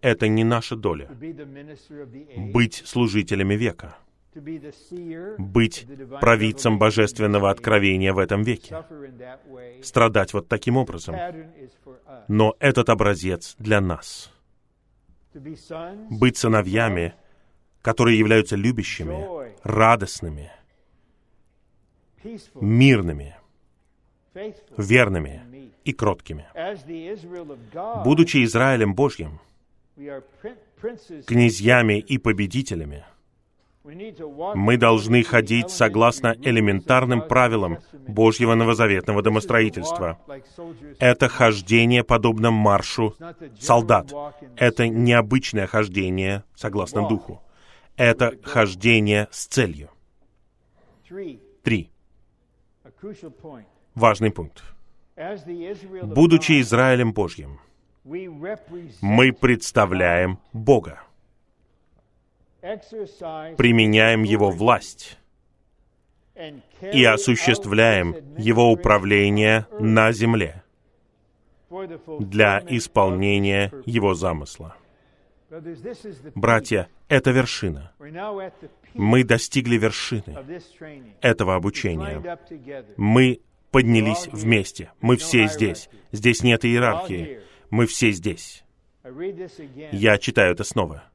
Это 0.00 0.28
не 0.28 0.44
наша 0.44 0.76
доля— 0.76 1.08
быть 2.52 2.82
служителями 2.84 3.54
века— 3.54 3.96
быть 5.38 5.86
провидцем 6.20 6.78
божественного 6.78 7.50
откровения 7.50 8.12
в 8.12 8.18
этом 8.18 8.42
веке, 8.42 8.84
страдать 9.82 10.32
вот 10.32 10.48
таким 10.48 10.76
образом. 10.76 11.16
Но 12.28 12.54
этот 12.60 12.88
образец 12.88 13.56
для 13.58 13.80
нас. 13.80 14.32
Быть 15.34 16.36
сыновьями, 16.36 17.14
которые 17.82 18.18
являются 18.18 18.56
любящими, 18.56 19.26
радостными, 19.62 20.50
мирными, 22.54 23.36
верными 24.76 25.42
и 25.84 25.92
кроткими. 25.92 26.46
Будучи 28.04 28.44
Израилем 28.44 28.94
Божьим, 28.94 29.40
князьями 31.26 31.98
и 31.98 32.18
победителями, 32.18 33.04
мы 33.82 34.76
должны 34.76 35.22
ходить 35.22 35.70
согласно 35.70 36.36
элементарным 36.42 37.22
правилам 37.26 37.78
Божьего 38.06 38.54
новозаветного 38.54 39.22
домостроительства. 39.22 40.18
Это 40.98 41.28
хождение 41.28 42.04
подобно 42.04 42.50
маршу 42.50 43.16
солдат. 43.58 44.12
Это 44.56 44.88
необычное 44.88 45.66
хождение 45.66 46.44
согласно 46.54 47.08
духу. 47.08 47.42
Это 47.96 48.34
хождение 48.42 49.28
с 49.30 49.46
целью. 49.46 49.90
Три. 51.62 51.90
Важный 53.94 54.30
пункт. 54.30 54.62
Будучи 56.04 56.60
Израилем 56.60 57.12
Божьим, 57.12 57.60
мы 58.04 59.32
представляем 59.32 60.38
Бога 60.52 61.00
применяем 62.60 64.22
Его 64.22 64.50
власть 64.50 65.18
и 66.80 67.04
осуществляем 67.04 68.16
Его 68.36 68.70
управление 68.70 69.66
на 69.78 70.12
земле 70.12 70.62
для 72.18 72.62
исполнения 72.68 73.72
Его 73.86 74.14
замысла. 74.14 74.76
Братья, 76.34 76.88
это 77.08 77.30
вершина. 77.30 77.92
Мы 78.94 79.24
достигли 79.24 79.76
вершины 79.76 80.36
этого 81.20 81.56
обучения. 81.56 82.38
Мы 82.96 83.40
поднялись 83.70 84.28
вместе. 84.32 84.92
Мы 85.00 85.16
все 85.16 85.46
здесь. 85.46 85.88
Здесь 86.12 86.42
нет 86.42 86.64
иерархии. 86.64 87.40
Мы 87.70 87.86
все 87.86 88.10
здесь. 88.10 88.64
Я 89.92 90.18
читаю 90.18 90.52
это 90.52 90.64
снова 90.64 91.10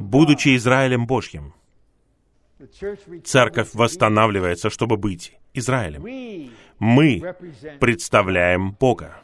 будучи 0.00 0.56
Израилем 0.56 1.06
Божьим, 1.06 1.54
Церковь 3.24 3.70
восстанавливается, 3.72 4.68
чтобы 4.68 4.98
быть 4.98 5.38
Израилем. 5.54 6.04
Мы 6.78 7.34
представляем 7.80 8.72
Бога. 8.72 9.16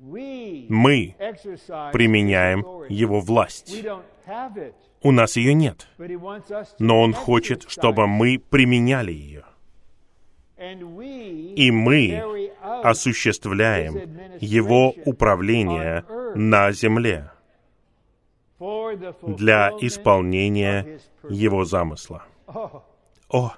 Мы 0.00 1.14
применяем 1.92 2.64
Его 2.88 3.20
власть. 3.20 3.72
У 5.02 5.12
нас 5.12 5.36
ее 5.36 5.54
нет. 5.54 5.86
Но 6.80 7.00
Он 7.00 7.12
хочет, 7.12 7.66
чтобы 7.68 8.08
мы 8.08 8.40
применяли 8.40 9.12
ее. 9.12 9.44
И 11.56 11.70
мы 11.70 12.52
осуществляем 12.62 14.38
Его 14.40 14.94
управление 15.04 16.04
на 16.34 16.70
земле 16.72 17.32
для 19.22 19.70
исполнения 19.80 21.00
Его 21.28 21.64
замысла. 21.64 22.24
О, 23.28 23.54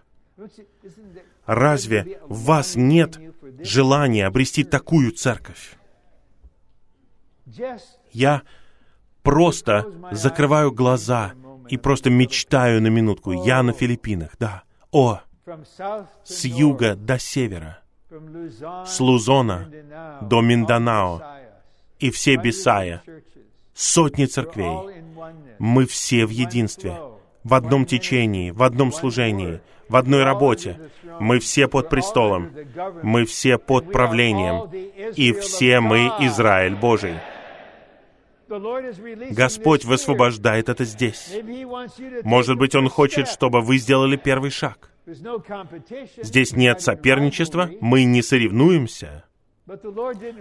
разве 1.46 2.20
в 2.26 2.44
вас 2.44 2.74
нет 2.74 3.18
желания 3.60 4.26
обрести 4.26 4.64
такую 4.64 5.12
церковь? 5.12 5.76
Я 8.12 8.42
просто 9.22 9.86
закрываю 10.10 10.72
глаза 10.72 11.34
и 11.68 11.76
просто 11.76 12.08
мечтаю 12.08 12.80
на 12.80 12.88
минутку. 12.88 13.32
Я 13.32 13.62
на 13.62 13.72
Филиппинах, 13.72 14.36
да. 14.38 14.62
О, 14.90 15.20
с 16.24 16.44
юга 16.44 16.94
до 16.94 17.18
севера, 17.18 17.80
с 18.86 19.00
Лузона 19.00 19.70
до 20.22 20.40
Минданао. 20.40 21.22
И 21.98 22.10
все 22.10 22.36
Бисая, 22.36 23.02
сотни 23.74 24.26
церквей. 24.26 25.04
Мы 25.58 25.86
все 25.86 26.26
в 26.26 26.30
единстве, 26.30 26.98
в 27.44 27.54
одном 27.54 27.86
течении, 27.86 28.50
в 28.50 28.62
одном 28.62 28.92
служении, 28.92 29.60
в 29.88 29.96
одной 29.96 30.24
работе. 30.24 30.90
Мы 31.20 31.38
все 31.38 31.68
под 31.68 31.88
престолом, 31.88 32.50
мы 33.02 33.24
все 33.24 33.58
под 33.58 33.92
правлением, 33.92 34.70
и 35.14 35.32
все 35.32 35.80
мы 35.80 36.10
Израиль 36.20 36.74
Божий. 36.74 37.14
Господь 39.30 39.84
высвобождает 39.84 40.68
это 40.68 40.84
здесь. 40.84 41.32
Может 42.22 42.56
быть, 42.58 42.74
Он 42.74 42.88
хочет, 42.88 43.28
чтобы 43.28 43.60
вы 43.60 43.78
сделали 43.78 44.16
первый 44.16 44.50
шаг. 44.50 44.93
Здесь 45.06 46.52
нет 46.52 46.80
соперничества, 46.80 47.70
мы 47.80 48.04
не 48.04 48.22
соревнуемся. 48.22 49.24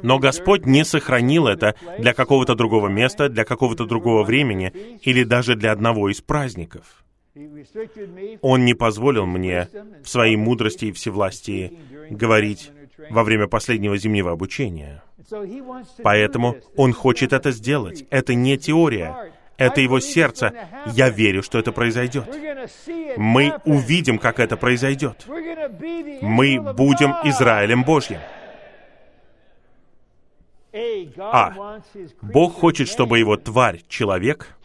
Но 0.02 0.20
Господь 0.20 0.66
не 0.66 0.84
сохранил 0.84 1.48
это 1.48 1.76
для 1.98 2.14
какого-то 2.14 2.56
другого 2.56 2.88
места, 2.88 3.30
для 3.30 3.46
какого-то 3.46 3.86
другого 3.86 4.24
времени 4.24 5.00
или 5.02 5.24
даже 5.24 5.56
для 5.56 5.72
одного 5.72 6.10
из 6.10 6.22
праздников. 6.22 7.04
Он 8.42 8.66
не 8.66 8.74
позволил 8.74 9.26
мне 9.26 9.68
в 10.04 10.10
своей 10.10 10.36
мудрости 10.36 10.86
и 10.86 10.92
всевластии 10.92 11.80
говорить 12.10 12.72
во 13.10 13.24
время 13.24 13.48
последнего 13.48 13.98
зимнего 13.98 14.32
обучения. 14.32 15.04
Поэтому 16.04 16.58
Он 16.76 16.94
хочет 16.94 17.34
это 17.34 17.52
сделать. 17.52 18.06
Это 18.10 18.36
не 18.36 18.58
теория. 18.58 19.33
Это 19.58 19.82
Его 19.82 20.00
сердце. 20.00 20.54
Я 20.88 21.10
верю, 21.10 21.44
что 21.44 21.60
это 21.60 21.72
произойдет. 21.72 22.26
Мы 23.18 23.54
увидим, 23.66 24.18
как 24.18 24.40
это 24.40 24.58
произойдет. 24.58 25.26
Мы 25.28 26.60
будем 26.74 27.12
Израилем 27.24 27.84
Божьим. 27.84 28.20
А. 31.18 31.80
Бог 32.22 32.56
хочет, 32.56 32.88
чтобы 32.88 33.20
его 33.20 33.38
тварь, 33.38 33.84
человек, 33.88 34.58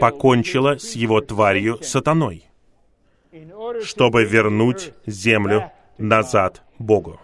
покончила 0.00 0.78
с 0.78 0.92
его 0.92 1.20
тварью 1.20 1.82
сатаной, 1.82 2.44
чтобы 3.82 4.24
вернуть 4.24 4.92
землю 5.04 5.72
назад 5.98 6.62
Богу. 6.78 7.20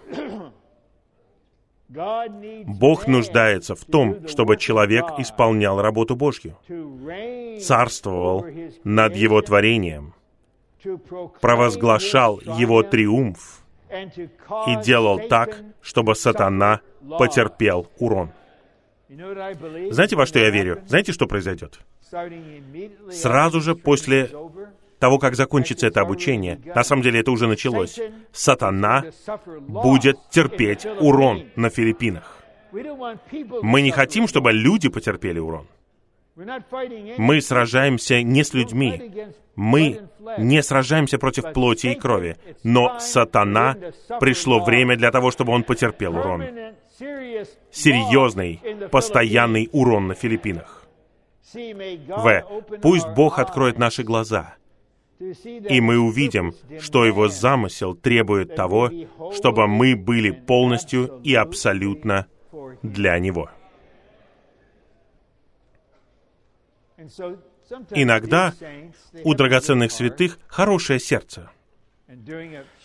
Бог 1.89 3.07
нуждается 3.07 3.74
в 3.74 3.84
том, 3.84 4.28
чтобы 4.28 4.57
человек 4.59 5.07
исполнял 5.18 5.80
работу 5.80 6.16
Божью, 6.16 6.57
царствовал 7.61 8.47
над 8.84 9.16
его 9.16 9.41
творением, 9.41 10.14
провозглашал 11.41 12.41
его 12.41 12.82
триумф 12.82 13.62
и 13.91 14.84
делал 14.84 15.18
так, 15.28 15.62
чтобы 15.80 16.14
сатана 16.14 16.80
потерпел 17.18 17.89
урон. 17.99 18.32
Знаете, 19.09 20.16
во 20.16 20.26
что 20.26 20.39
я 20.39 20.51
верю? 20.51 20.82
Знаете, 20.86 21.12
что 21.12 21.26
произойдет? 21.26 21.80
Сразу 23.11 23.61
же 23.62 23.74
после 23.74 24.30
того, 24.99 25.18
как 25.18 25.34
закончится 25.34 25.86
это 25.86 26.01
обучение, 26.01 26.61
на 26.74 26.84
самом 26.84 27.03
деле 27.03 27.20
это 27.20 27.30
уже 27.30 27.46
началось, 27.46 27.99
сатана 28.32 29.05
будет 29.68 30.18
терпеть 30.30 30.86
урон 31.01 31.44
на 31.57 31.70
Филиппинах. 31.70 32.38
Мы 33.62 33.82
не 33.82 33.90
хотим, 33.90 34.28
чтобы 34.28 34.53
люди 34.53 34.88
потерпели 34.88 35.38
урон. 35.38 35.66
Мы 37.18 37.40
сражаемся 37.40 38.22
не 38.22 38.44
с 38.44 38.55
людьми. 38.55 39.12
Мы 39.57 40.03
не 40.38 40.62
сражаемся 40.62 41.18
против 41.18 41.53
плоти 41.53 41.88
и 41.88 41.94
крови. 41.94 42.36
Но 42.62 43.01
сатана 43.01 43.76
пришло 44.20 44.61
время 44.61 44.96
для 44.96 45.11
того, 45.11 45.30
чтобы 45.32 45.53
он 45.53 45.64
потерпел 45.64 46.16
урон. 46.16 46.44
Серьезный, 47.72 48.61
постоянный 48.90 49.68
урон 49.72 50.09
на 50.09 50.14
Филиппинах. 50.14 50.84
В. 51.53 52.44
Пусть 52.82 53.09
Бог 53.09 53.38
откроет 53.38 53.78
наши 53.78 54.03
глаза, 54.03 54.55
и 55.20 55.80
мы 55.80 55.98
увидим, 55.98 56.54
что 56.80 57.04
Его 57.04 57.28
замысел 57.28 57.94
требует 57.94 58.54
того, 58.54 58.90
чтобы 59.34 59.66
мы 59.66 59.96
были 59.96 60.30
полностью 60.30 61.20
и 61.24 61.34
абсолютно 61.34 62.26
для 62.82 63.18
Него. 63.18 63.50
Иногда 67.90 68.54
у 69.24 69.34
драгоценных 69.34 69.92
святых 69.92 70.38
хорошее 70.46 70.98
сердце. 70.98 71.50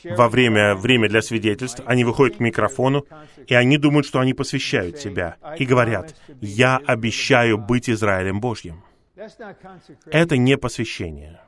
Во 0.03 0.27
время 0.27 0.75
время 0.75 1.07
для 1.07 1.21
свидетельств 1.21 1.81
они 1.85 2.03
выходят 2.03 2.37
к 2.37 2.39
микрофону, 2.41 3.05
и 3.47 3.53
они 3.53 3.77
думают, 3.77 4.05
что 4.05 4.19
они 4.19 4.33
посвящают 4.33 4.97
себя, 4.97 5.37
и 5.57 5.65
говорят, 5.65 6.13
«Я 6.41 6.77
обещаю 6.85 7.57
быть 7.57 7.89
Израилем 7.89 8.41
Божьим». 8.41 8.83
Это 10.11 10.35
не 10.35 10.57
посвящение. 10.57 11.39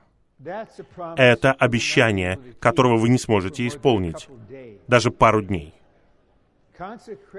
Это 1.18 1.54
обещание, 1.54 2.40
которого 2.60 2.98
вы 2.98 3.10
не 3.10 3.18
сможете 3.18 3.68
исполнить 3.68 4.28
даже 4.88 5.12
пару 5.12 5.42
дней. 5.42 5.74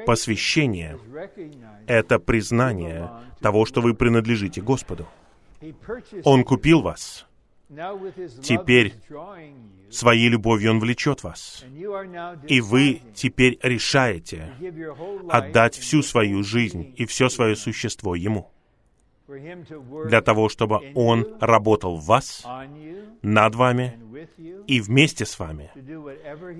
Посвящение— 0.06 0.98
это 1.86 2.18
признание 2.18 3.10
того, 3.40 3.66
что 3.66 3.80
вы 3.80 3.94
принадлежите 3.94 4.60
Господу. 4.60 5.06
Он 6.24 6.42
купил 6.44 6.80
вас. 6.80 7.26
Теперь 8.42 8.94
своей 9.90 10.28
любовью 10.28 10.70
Он 10.70 10.80
влечет 10.80 11.22
вас. 11.22 11.64
И 12.48 12.60
вы 12.60 13.02
теперь 13.14 13.58
решаете 13.62 14.52
отдать 15.28 15.76
всю 15.76 16.02
свою 16.02 16.42
жизнь 16.42 16.94
и 16.96 17.06
все 17.06 17.28
свое 17.28 17.56
существо 17.56 18.14
Ему 18.14 18.52
для 19.28 20.20
того, 20.22 20.48
чтобы 20.48 20.92
Он 20.94 21.26
работал 21.40 21.96
в 21.96 22.04
вас, 22.04 22.44
над 23.22 23.54
вами 23.54 23.98
и 24.66 24.80
вместе 24.80 25.24
с 25.26 25.38
вами, 25.38 25.70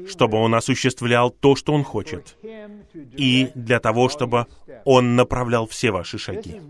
чтобы 0.08 0.38
Он 0.38 0.54
осуществлял 0.54 1.30
то, 1.30 1.54
что 1.54 1.72
Он 1.72 1.84
хочет, 1.84 2.36
и 2.94 3.50
для 3.54 3.78
того, 3.78 4.08
чтобы 4.08 4.46
Он 4.84 5.16
направлял 5.16 5.66
все 5.66 5.90
ваши 5.90 6.18
шаги. 6.18 6.60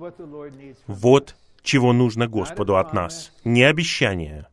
Вот 0.86 1.36
чего 1.62 1.92
нужно 1.92 2.28
Господу 2.28 2.76
от 2.76 2.92
нас. 2.92 3.32
Не 3.44 3.64
обещания, 3.64 4.48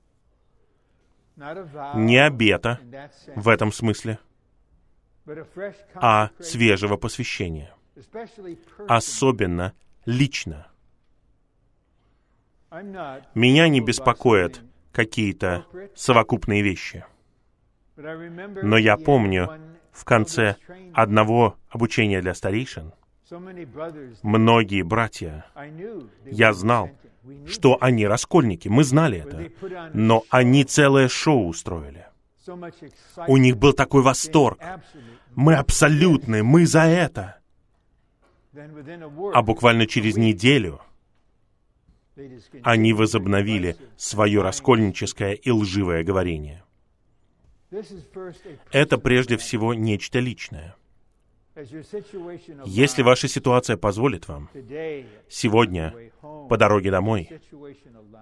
не 1.95 2.17
обета 2.17 2.79
в 3.35 3.49
этом 3.49 3.71
смысле, 3.71 4.19
а 5.95 6.29
свежего 6.39 6.97
посвящения. 6.97 7.73
Особенно 8.87 9.73
лично. 10.05 10.67
Меня 13.35 13.67
не 13.67 13.81
беспокоят 13.81 14.61
какие-то 14.91 15.65
совокупные 15.95 16.61
вещи. 16.63 17.05
Но 17.95 18.77
я 18.77 18.97
помню, 18.97 19.49
в 19.91 20.03
конце 20.05 20.55
одного 20.93 21.55
обучения 21.69 22.21
для 22.21 22.33
старейшин, 22.33 22.93
многие 24.23 24.81
братья, 24.81 25.45
я 26.25 26.53
знал, 26.53 26.89
что 27.47 27.77
они 27.79 28.07
раскольники, 28.07 28.67
мы 28.69 28.83
знали 28.83 29.19
это, 29.19 29.51
но 29.93 30.23
они 30.29 30.63
целое 30.63 31.07
шоу 31.07 31.47
устроили. 31.47 32.07
У 33.27 33.37
них 33.37 33.57
был 33.57 33.73
такой 33.73 34.01
восторг. 34.01 34.59
Мы 35.35 35.55
абсолютны, 35.55 36.43
мы 36.43 36.65
за 36.65 36.83
это. 36.83 37.37
А 39.33 39.41
буквально 39.41 39.87
через 39.87 40.17
неделю 40.17 40.81
они 42.61 42.93
возобновили 42.93 43.75
свое 43.97 44.41
раскольническое 44.41 45.33
и 45.33 45.51
лживое 45.51 46.03
говорение. 46.03 46.63
Это 48.71 48.97
прежде 48.97 49.37
всего 49.37 49.73
нечто 49.73 50.19
личное. 50.19 50.75
Если 52.65 53.03
ваша 53.03 53.27
ситуация 53.27 53.77
позволит 53.77 54.27
вам, 54.27 54.49
сегодня, 55.29 55.93
по 56.21 56.57
дороге 56.57 56.89
домой, 56.89 57.29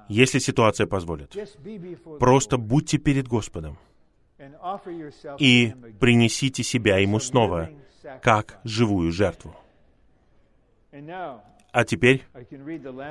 если 0.09 0.39
ситуация 0.39 0.85
позволит, 0.85 1.33
просто 2.19 2.57
будьте 2.57 2.97
перед 2.97 3.27
Господом 3.27 3.77
и 5.37 5.73
принесите 5.99 6.63
себя 6.63 6.97
Ему 6.97 7.19
снова, 7.19 7.69
как 8.21 8.59
живую 8.63 9.11
жертву. 9.11 9.55
А 11.71 11.83
теперь 11.85 12.23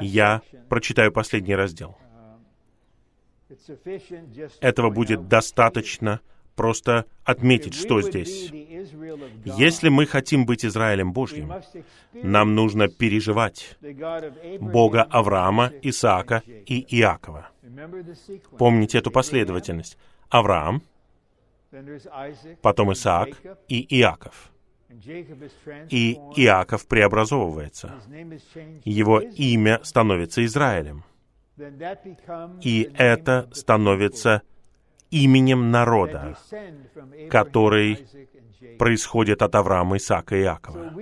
я 0.00 0.42
прочитаю 0.68 1.12
последний 1.12 1.54
раздел. 1.54 1.96
Этого 4.60 4.90
будет 4.90 5.28
достаточно 5.28 6.20
просто 6.54 7.06
отметить, 7.24 7.74
что 7.74 8.02
здесь. 8.02 8.50
Если 9.44 9.88
мы 9.88 10.06
хотим 10.06 10.44
быть 10.44 10.64
Израилем 10.64 11.12
Божьим, 11.12 11.52
нам 12.12 12.54
нужно 12.54 12.88
переживать 12.88 13.78
Бога 14.60 15.02
Авраама, 15.04 15.72
Исаака 15.82 16.42
и 16.46 16.84
Иакова. 16.98 17.48
Помните 18.58 18.98
эту 18.98 19.10
последовательность. 19.10 19.96
Авраам, 20.28 20.82
потом 22.62 22.92
Исаак 22.92 23.28
и 23.68 23.98
Иаков. 23.98 24.49
И 25.90 26.14
Иаков 26.36 26.86
преобразовывается. 26.86 27.94
Его 28.84 29.20
имя 29.20 29.80
становится 29.82 30.44
Израилем. 30.44 31.04
И 32.62 32.90
это 32.94 33.48
становится 33.52 34.42
именем 35.10 35.70
народа, 35.70 36.36
который 37.30 38.06
происходит 38.78 39.42
от 39.42 39.54
Авраама, 39.54 39.96
Исаака 39.96 40.36
и 40.36 40.42
Иакова. 40.42 40.92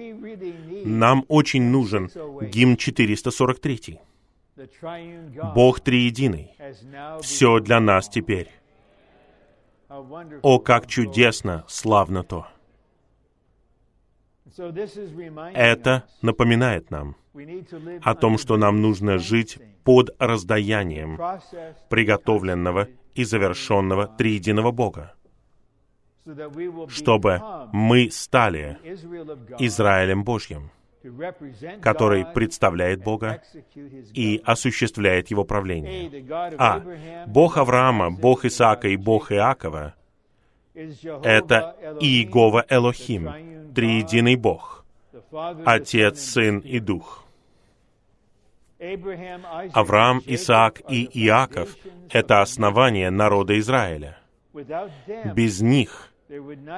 Нам 0.85 1.25
очень 1.29 1.65
нужен 1.65 2.11
гимн 2.43 2.77
443. 2.77 4.01
Бог 5.55 5.81
Триединый. 5.81 6.53
Все 7.23 7.61
для 7.61 7.81
нас 7.81 8.09
теперь. 8.09 8.51
О, 9.89 10.59
как 10.59 10.87
чудесно, 10.87 11.65
славно 11.69 12.25
то! 12.25 12.47
Это 15.55 16.05
напоминает 16.23 16.91
нам 16.91 17.17
о 18.03 18.15
том, 18.15 18.39
что 18.39 18.57
нам 18.57 18.81
нужно 18.83 19.19
жить 19.19 19.59
под 19.85 20.11
раздаянием 20.19 21.19
приготовленного 21.89 22.89
и 23.15 23.25
завершенного 23.25 24.07
триединого 24.07 24.71
Бога, 24.71 25.15
чтобы 26.89 27.41
мы 27.73 28.11
стали 28.11 28.79
Израилем 29.59 30.25
Божьим, 30.25 30.71
который 31.81 32.27
представляет 32.27 33.03
Бога 33.03 33.43
и 34.15 34.43
осуществляет 34.45 35.29
Его 35.29 35.45
правление. 35.45 36.25
А 36.59 36.83
Бог 37.27 37.57
Авраама, 37.57 38.11
Бог 38.11 38.45
Исаака 38.45 38.89
и 38.89 38.97
Бог 38.97 39.33
Иакова— 39.33 39.95
это 41.23 41.77
Иегова 42.01 42.65
Элохим, 42.69 43.73
триединый 43.75 44.37
Бог, 44.37 44.85
Отец, 45.65 46.21
Сын 46.21 46.59
и 46.61 46.79
Дух. 46.79 47.25
Авраам, 49.73 50.23
Исаак 50.25 50.83
и 50.89 51.09
Иаков— 51.27 51.77
это 52.11 52.43
основание 52.43 53.11
народа 53.11 53.59
Израиля. 53.59 54.19
Без 55.35 55.61
них 55.61 56.13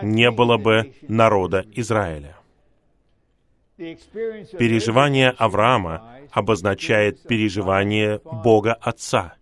не 0.02 0.30
было 0.30 0.56
бы 0.56 0.94
народа 1.02 1.66
Израиля. 1.72 2.36
Переживание 3.76 5.30
Авраама 5.30 6.20
обозначает 6.30 7.22
переживание 7.22 8.20
Бога 8.24 8.74
Отца, 8.74 9.34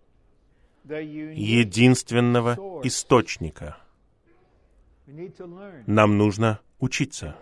единственного 0.85 2.57
источника. 2.83 3.77
Нам 5.85 6.17
нужно 6.17 6.59
учиться. 6.79 7.35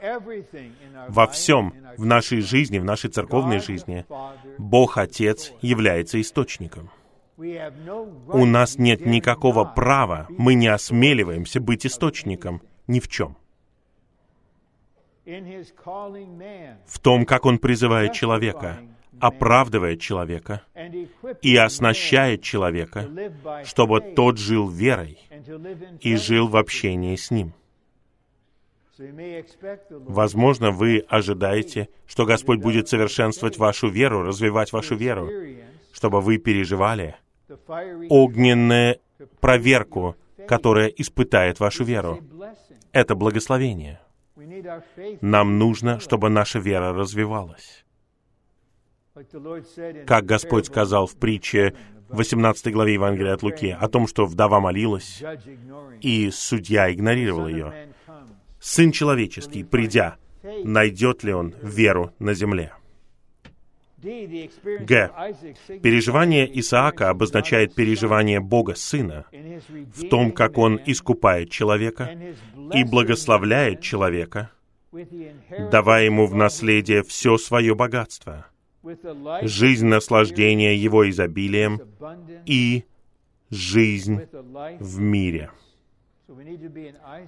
Во 1.10 1.28
всем 1.28 1.74
в 1.98 2.06
нашей 2.06 2.42
жизни, 2.42 2.80
в 2.80 2.86
нашей 2.86 3.10
церковной 3.10 3.60
жизни, 3.60 4.06
Бог 4.58 4.98
Отец 4.98 5.54
является 5.62 6.20
источником. 6.20 6.90
У 7.38 8.46
нас 8.46 8.78
нет 8.78 9.06
никакого 9.06 9.64
права, 9.64 10.28
мы 10.30 10.56
не 10.56 10.68
осмеливаемся 10.68 11.60
быть 11.60 11.86
источником 11.86 12.62
ни 12.88 13.00
в 13.00 13.08
чем. 13.08 13.38
В 15.26 17.00
том, 17.00 17.26
как 17.26 17.46
Он 17.46 17.60
призывает 17.60 18.14
человека, 18.14 18.80
оправдывает 19.20 20.00
человека 20.00 20.64
и 21.42 21.56
оснащает 21.58 22.42
человека, 22.42 23.10
чтобы 23.66 24.02
тот 24.02 24.38
жил 24.38 24.70
верой 24.70 25.20
и 26.02 26.16
жил 26.16 26.48
в 26.48 26.56
общении 26.56 27.16
с 27.16 27.32
Ним. 27.32 27.54
Возможно, 29.90 30.72
вы 30.72 31.06
ожидаете, 31.08 31.90
что 32.08 32.26
Господь 32.26 32.60
будет 32.60 32.88
совершенствовать 32.88 33.58
вашу 33.58 33.90
веру, 33.90 34.24
развивать 34.24 34.74
вашу 34.74 34.96
веру, 34.96 35.30
чтобы 35.92 36.22
вы 36.22 36.38
переживали 36.38 37.16
огненную 38.10 39.00
проверку, 39.40 40.16
которая 40.48 40.88
испытает 40.88 41.60
вашу 41.60 41.84
веру. 41.84 42.20
Это 42.92 43.16
благословение. 43.16 44.00
Нам 45.22 45.58
нужно, 45.60 46.00
чтобы 46.00 46.30
наша 46.30 46.60
вера 46.60 46.94
развивалась. 46.94 47.86
Как 50.06 50.26
Господь 50.26 50.68
сказал 50.68 51.08
в 51.08 51.16
притче 51.16 51.76
18 52.10 52.72
главе 52.72 52.94
Евангелия 52.94 53.34
от 53.34 53.44
Луки 53.44 53.76
о 53.80 53.88
том, 53.88 54.08
что 54.08 54.26
вдова 54.26 54.60
молилась, 54.60 55.24
и 56.02 56.30
судья 56.32 56.92
игнорировал 56.92 57.48
ее. 57.48 57.94
Сын 58.60 58.92
человеческий, 58.92 59.64
придя, 59.64 60.18
найдет 60.64 61.24
ли 61.24 61.34
он 61.34 61.54
веру 61.62 62.14
на 62.20 62.34
земле? 62.34 62.74
Г. 64.00 65.12
Переживание 65.82 66.60
Исаака 66.60 67.10
обозначает 67.10 67.74
переживание 67.74 68.40
Бога 68.40 68.76
Сына 68.76 69.26
в 69.32 70.08
том, 70.08 70.32
как 70.32 70.58
Он 70.58 70.80
искупает 70.86 71.50
человека 71.50 72.16
и 72.74 72.84
благословляет 72.84 73.82
человека, 73.82 74.52
давая 75.72 76.06
ему 76.06 76.28
в 76.28 76.36
наследие 76.36 77.02
все 77.04 77.38
свое 77.38 77.74
богатство, 77.74 78.46
жизнь 79.42 79.88
наслаждения 79.88 80.76
Его 80.76 81.10
изобилием 81.10 81.82
и 82.46 82.84
жизнь 83.50 84.22
в 84.80 85.00
мире. 85.00 85.52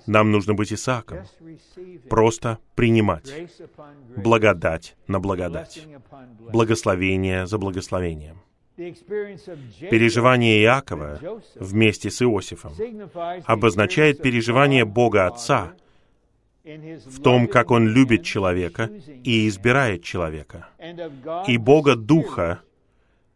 Нам 0.08 0.32
нужно 0.32 0.54
быть 0.54 0.74
Исааком, 0.74 1.20
просто 2.10 2.60
принимать 2.76 3.34
благодать 4.16 4.96
на 5.08 5.20
благодать, 5.20 5.88
благословение 6.52 7.48
за 7.48 7.58
благословением. 7.58 8.42
Переживание 8.76 10.62
Иакова 10.64 11.20
вместе 11.56 12.10
с 12.10 12.22
Иосифом 12.22 12.74
обозначает 13.46 14.22
переживание 14.22 14.86
Бога 14.86 15.28
Отца 15.28 15.74
в 17.06 17.22
том, 17.22 17.48
как 17.48 17.72
Он 17.72 17.88
любит 17.88 18.24
человека 18.24 18.90
и 19.24 19.48
избирает 19.48 20.04
человека, 20.04 20.68
и 21.48 21.58
Бога 21.58 21.96
Духа 21.96 22.62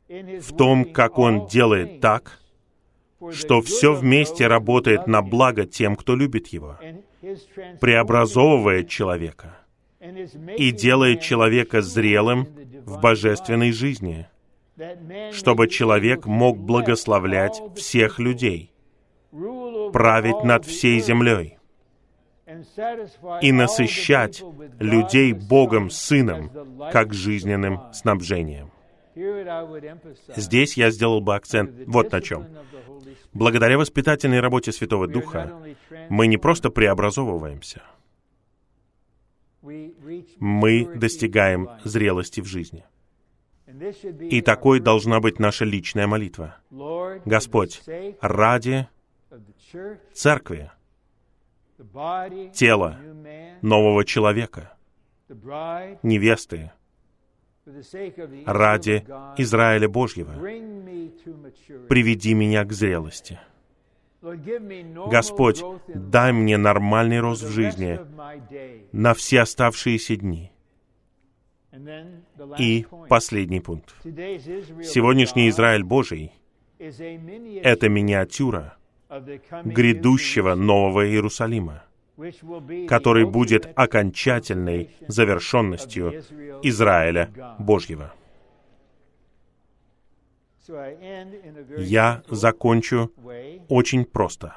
в 0.07 0.55
том, 0.55 0.85
как 0.85 1.17
Он 1.17 1.47
делает 1.47 1.99
так, 1.99 2.39
что 3.31 3.61
все 3.61 3.93
вместе 3.93 4.47
работает 4.47 5.07
на 5.07 5.21
благо 5.21 5.65
тем, 5.65 5.95
кто 5.95 6.15
любит 6.15 6.47
Его, 6.47 6.77
преобразовывает 7.79 8.89
человека 8.89 9.57
и 10.57 10.71
делает 10.71 11.21
человека 11.21 11.81
зрелым 11.81 12.47
в 12.85 12.99
божественной 12.99 13.71
жизни, 13.71 14.27
чтобы 15.31 15.69
человек 15.69 16.25
мог 16.25 16.57
благословлять 16.59 17.61
всех 17.77 18.19
людей, 18.19 18.73
править 19.93 20.43
над 20.43 20.65
всей 20.65 20.99
землей 20.99 21.57
и 23.41 23.51
насыщать 23.51 24.43
людей 24.79 25.33
Богом 25.33 25.89
Сыном 25.89 26.51
как 26.91 27.13
жизненным 27.13 27.79
снабжением. 27.93 28.71
Здесь 30.35 30.75
я 30.75 30.89
сделал 30.89 31.21
бы 31.21 31.35
акцент 31.35 31.71
вот 31.87 32.11
на 32.11 32.21
чем. 32.21 32.47
Благодаря 33.33 33.77
воспитательной 33.77 34.39
работе 34.39 34.71
Святого 34.71 35.07
Духа 35.07 35.59
мы 36.09 36.27
не 36.27 36.37
просто 36.37 36.69
преобразовываемся, 36.69 37.83
мы 40.39 40.85
достигаем 40.95 41.69
зрелости 41.83 42.41
в 42.41 42.45
жизни. 42.45 42.85
И 44.19 44.41
такой 44.41 44.79
должна 44.79 45.19
быть 45.19 45.39
наша 45.39 45.65
личная 45.65 46.05
молитва. 46.05 46.57
Господь, 47.25 47.81
ради 48.21 48.87
церкви, 50.13 50.71
тела 52.53 52.99
нового 53.61 54.05
человека, 54.05 54.73
невесты, 56.03 56.71
ради 58.45 59.05
Израиля 59.37 59.87
Божьего, 59.87 60.33
приведи 61.87 62.33
меня 62.33 62.65
к 62.65 62.73
зрелости. 62.73 63.39
Господь, 64.21 65.63
дай 65.87 66.31
мне 66.31 66.57
нормальный 66.57 67.19
рост 67.19 67.43
в 67.43 67.49
жизни 67.49 67.99
на 68.91 69.13
все 69.13 69.41
оставшиеся 69.41 70.15
дни. 70.15 70.51
И 72.57 72.85
последний 73.09 73.59
пункт. 73.59 73.93
Сегодняшний 74.03 75.49
Израиль 75.49 75.83
Божий— 75.83 76.31
это 76.77 77.89
миниатюра 77.89 78.77
грядущего 79.65 80.55
Нового 80.55 81.07
Иерусалима, 81.07 81.83
который 82.87 83.25
будет 83.25 83.67
окончательной 83.75 84.89
завершенностью 85.07 86.23
Израиля 86.63 87.29
Божьего. 87.59 88.13
Я 91.77 92.23
закончу 92.29 93.11
очень 93.67 94.05
просто. 94.05 94.55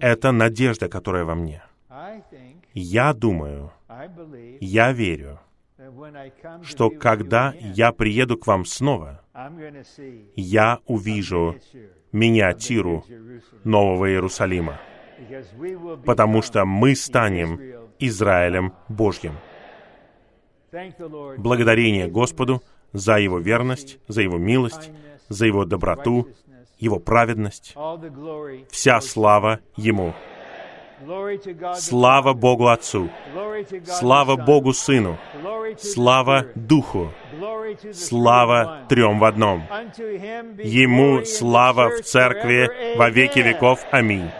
Это 0.00 0.32
надежда, 0.32 0.88
которая 0.88 1.24
во 1.24 1.34
мне. 1.34 1.62
Я 2.74 3.12
думаю, 3.12 3.72
я 4.60 4.92
верю, 4.92 5.40
что 6.62 6.90
когда 6.90 7.54
я 7.60 7.92
приеду 7.92 8.36
к 8.36 8.46
вам 8.46 8.64
снова, 8.64 9.22
я 10.36 10.80
увижу 10.86 11.56
миниатюру 12.12 13.04
Нового 13.64 14.10
Иерусалима, 14.10 14.80
потому 16.04 16.42
что 16.42 16.64
мы 16.64 16.94
станем 16.94 17.60
Израилем 17.98 18.74
Божьим. 18.88 19.34
Благодарение 21.38 22.08
Господу 22.08 22.62
за 22.92 23.18
Его 23.18 23.38
верность, 23.38 23.98
за 24.08 24.22
Его 24.22 24.38
милость, 24.38 24.90
за 25.28 25.46
Его 25.46 25.64
доброту, 25.64 26.28
Его 26.78 26.98
праведность. 26.98 27.74
Вся 28.70 29.00
слава 29.00 29.60
Ему. 29.76 30.14
Слава 31.76 32.34
Богу 32.34 32.66
Отцу. 32.68 33.08
Слава 33.84 34.36
Богу 34.36 34.72
Сыну. 34.72 35.16
Слава 35.78 36.46
Духу. 36.54 37.12
Слава 37.92 38.80
трем 38.88 39.18
в 39.18 39.24
одном. 39.24 39.62
Ему 40.62 41.24
слава 41.24 41.90
в 41.90 42.02
церкви 42.02 42.96
во 42.96 43.08
веки 43.10 43.38
веков. 43.38 43.84
Аминь. 43.90 44.30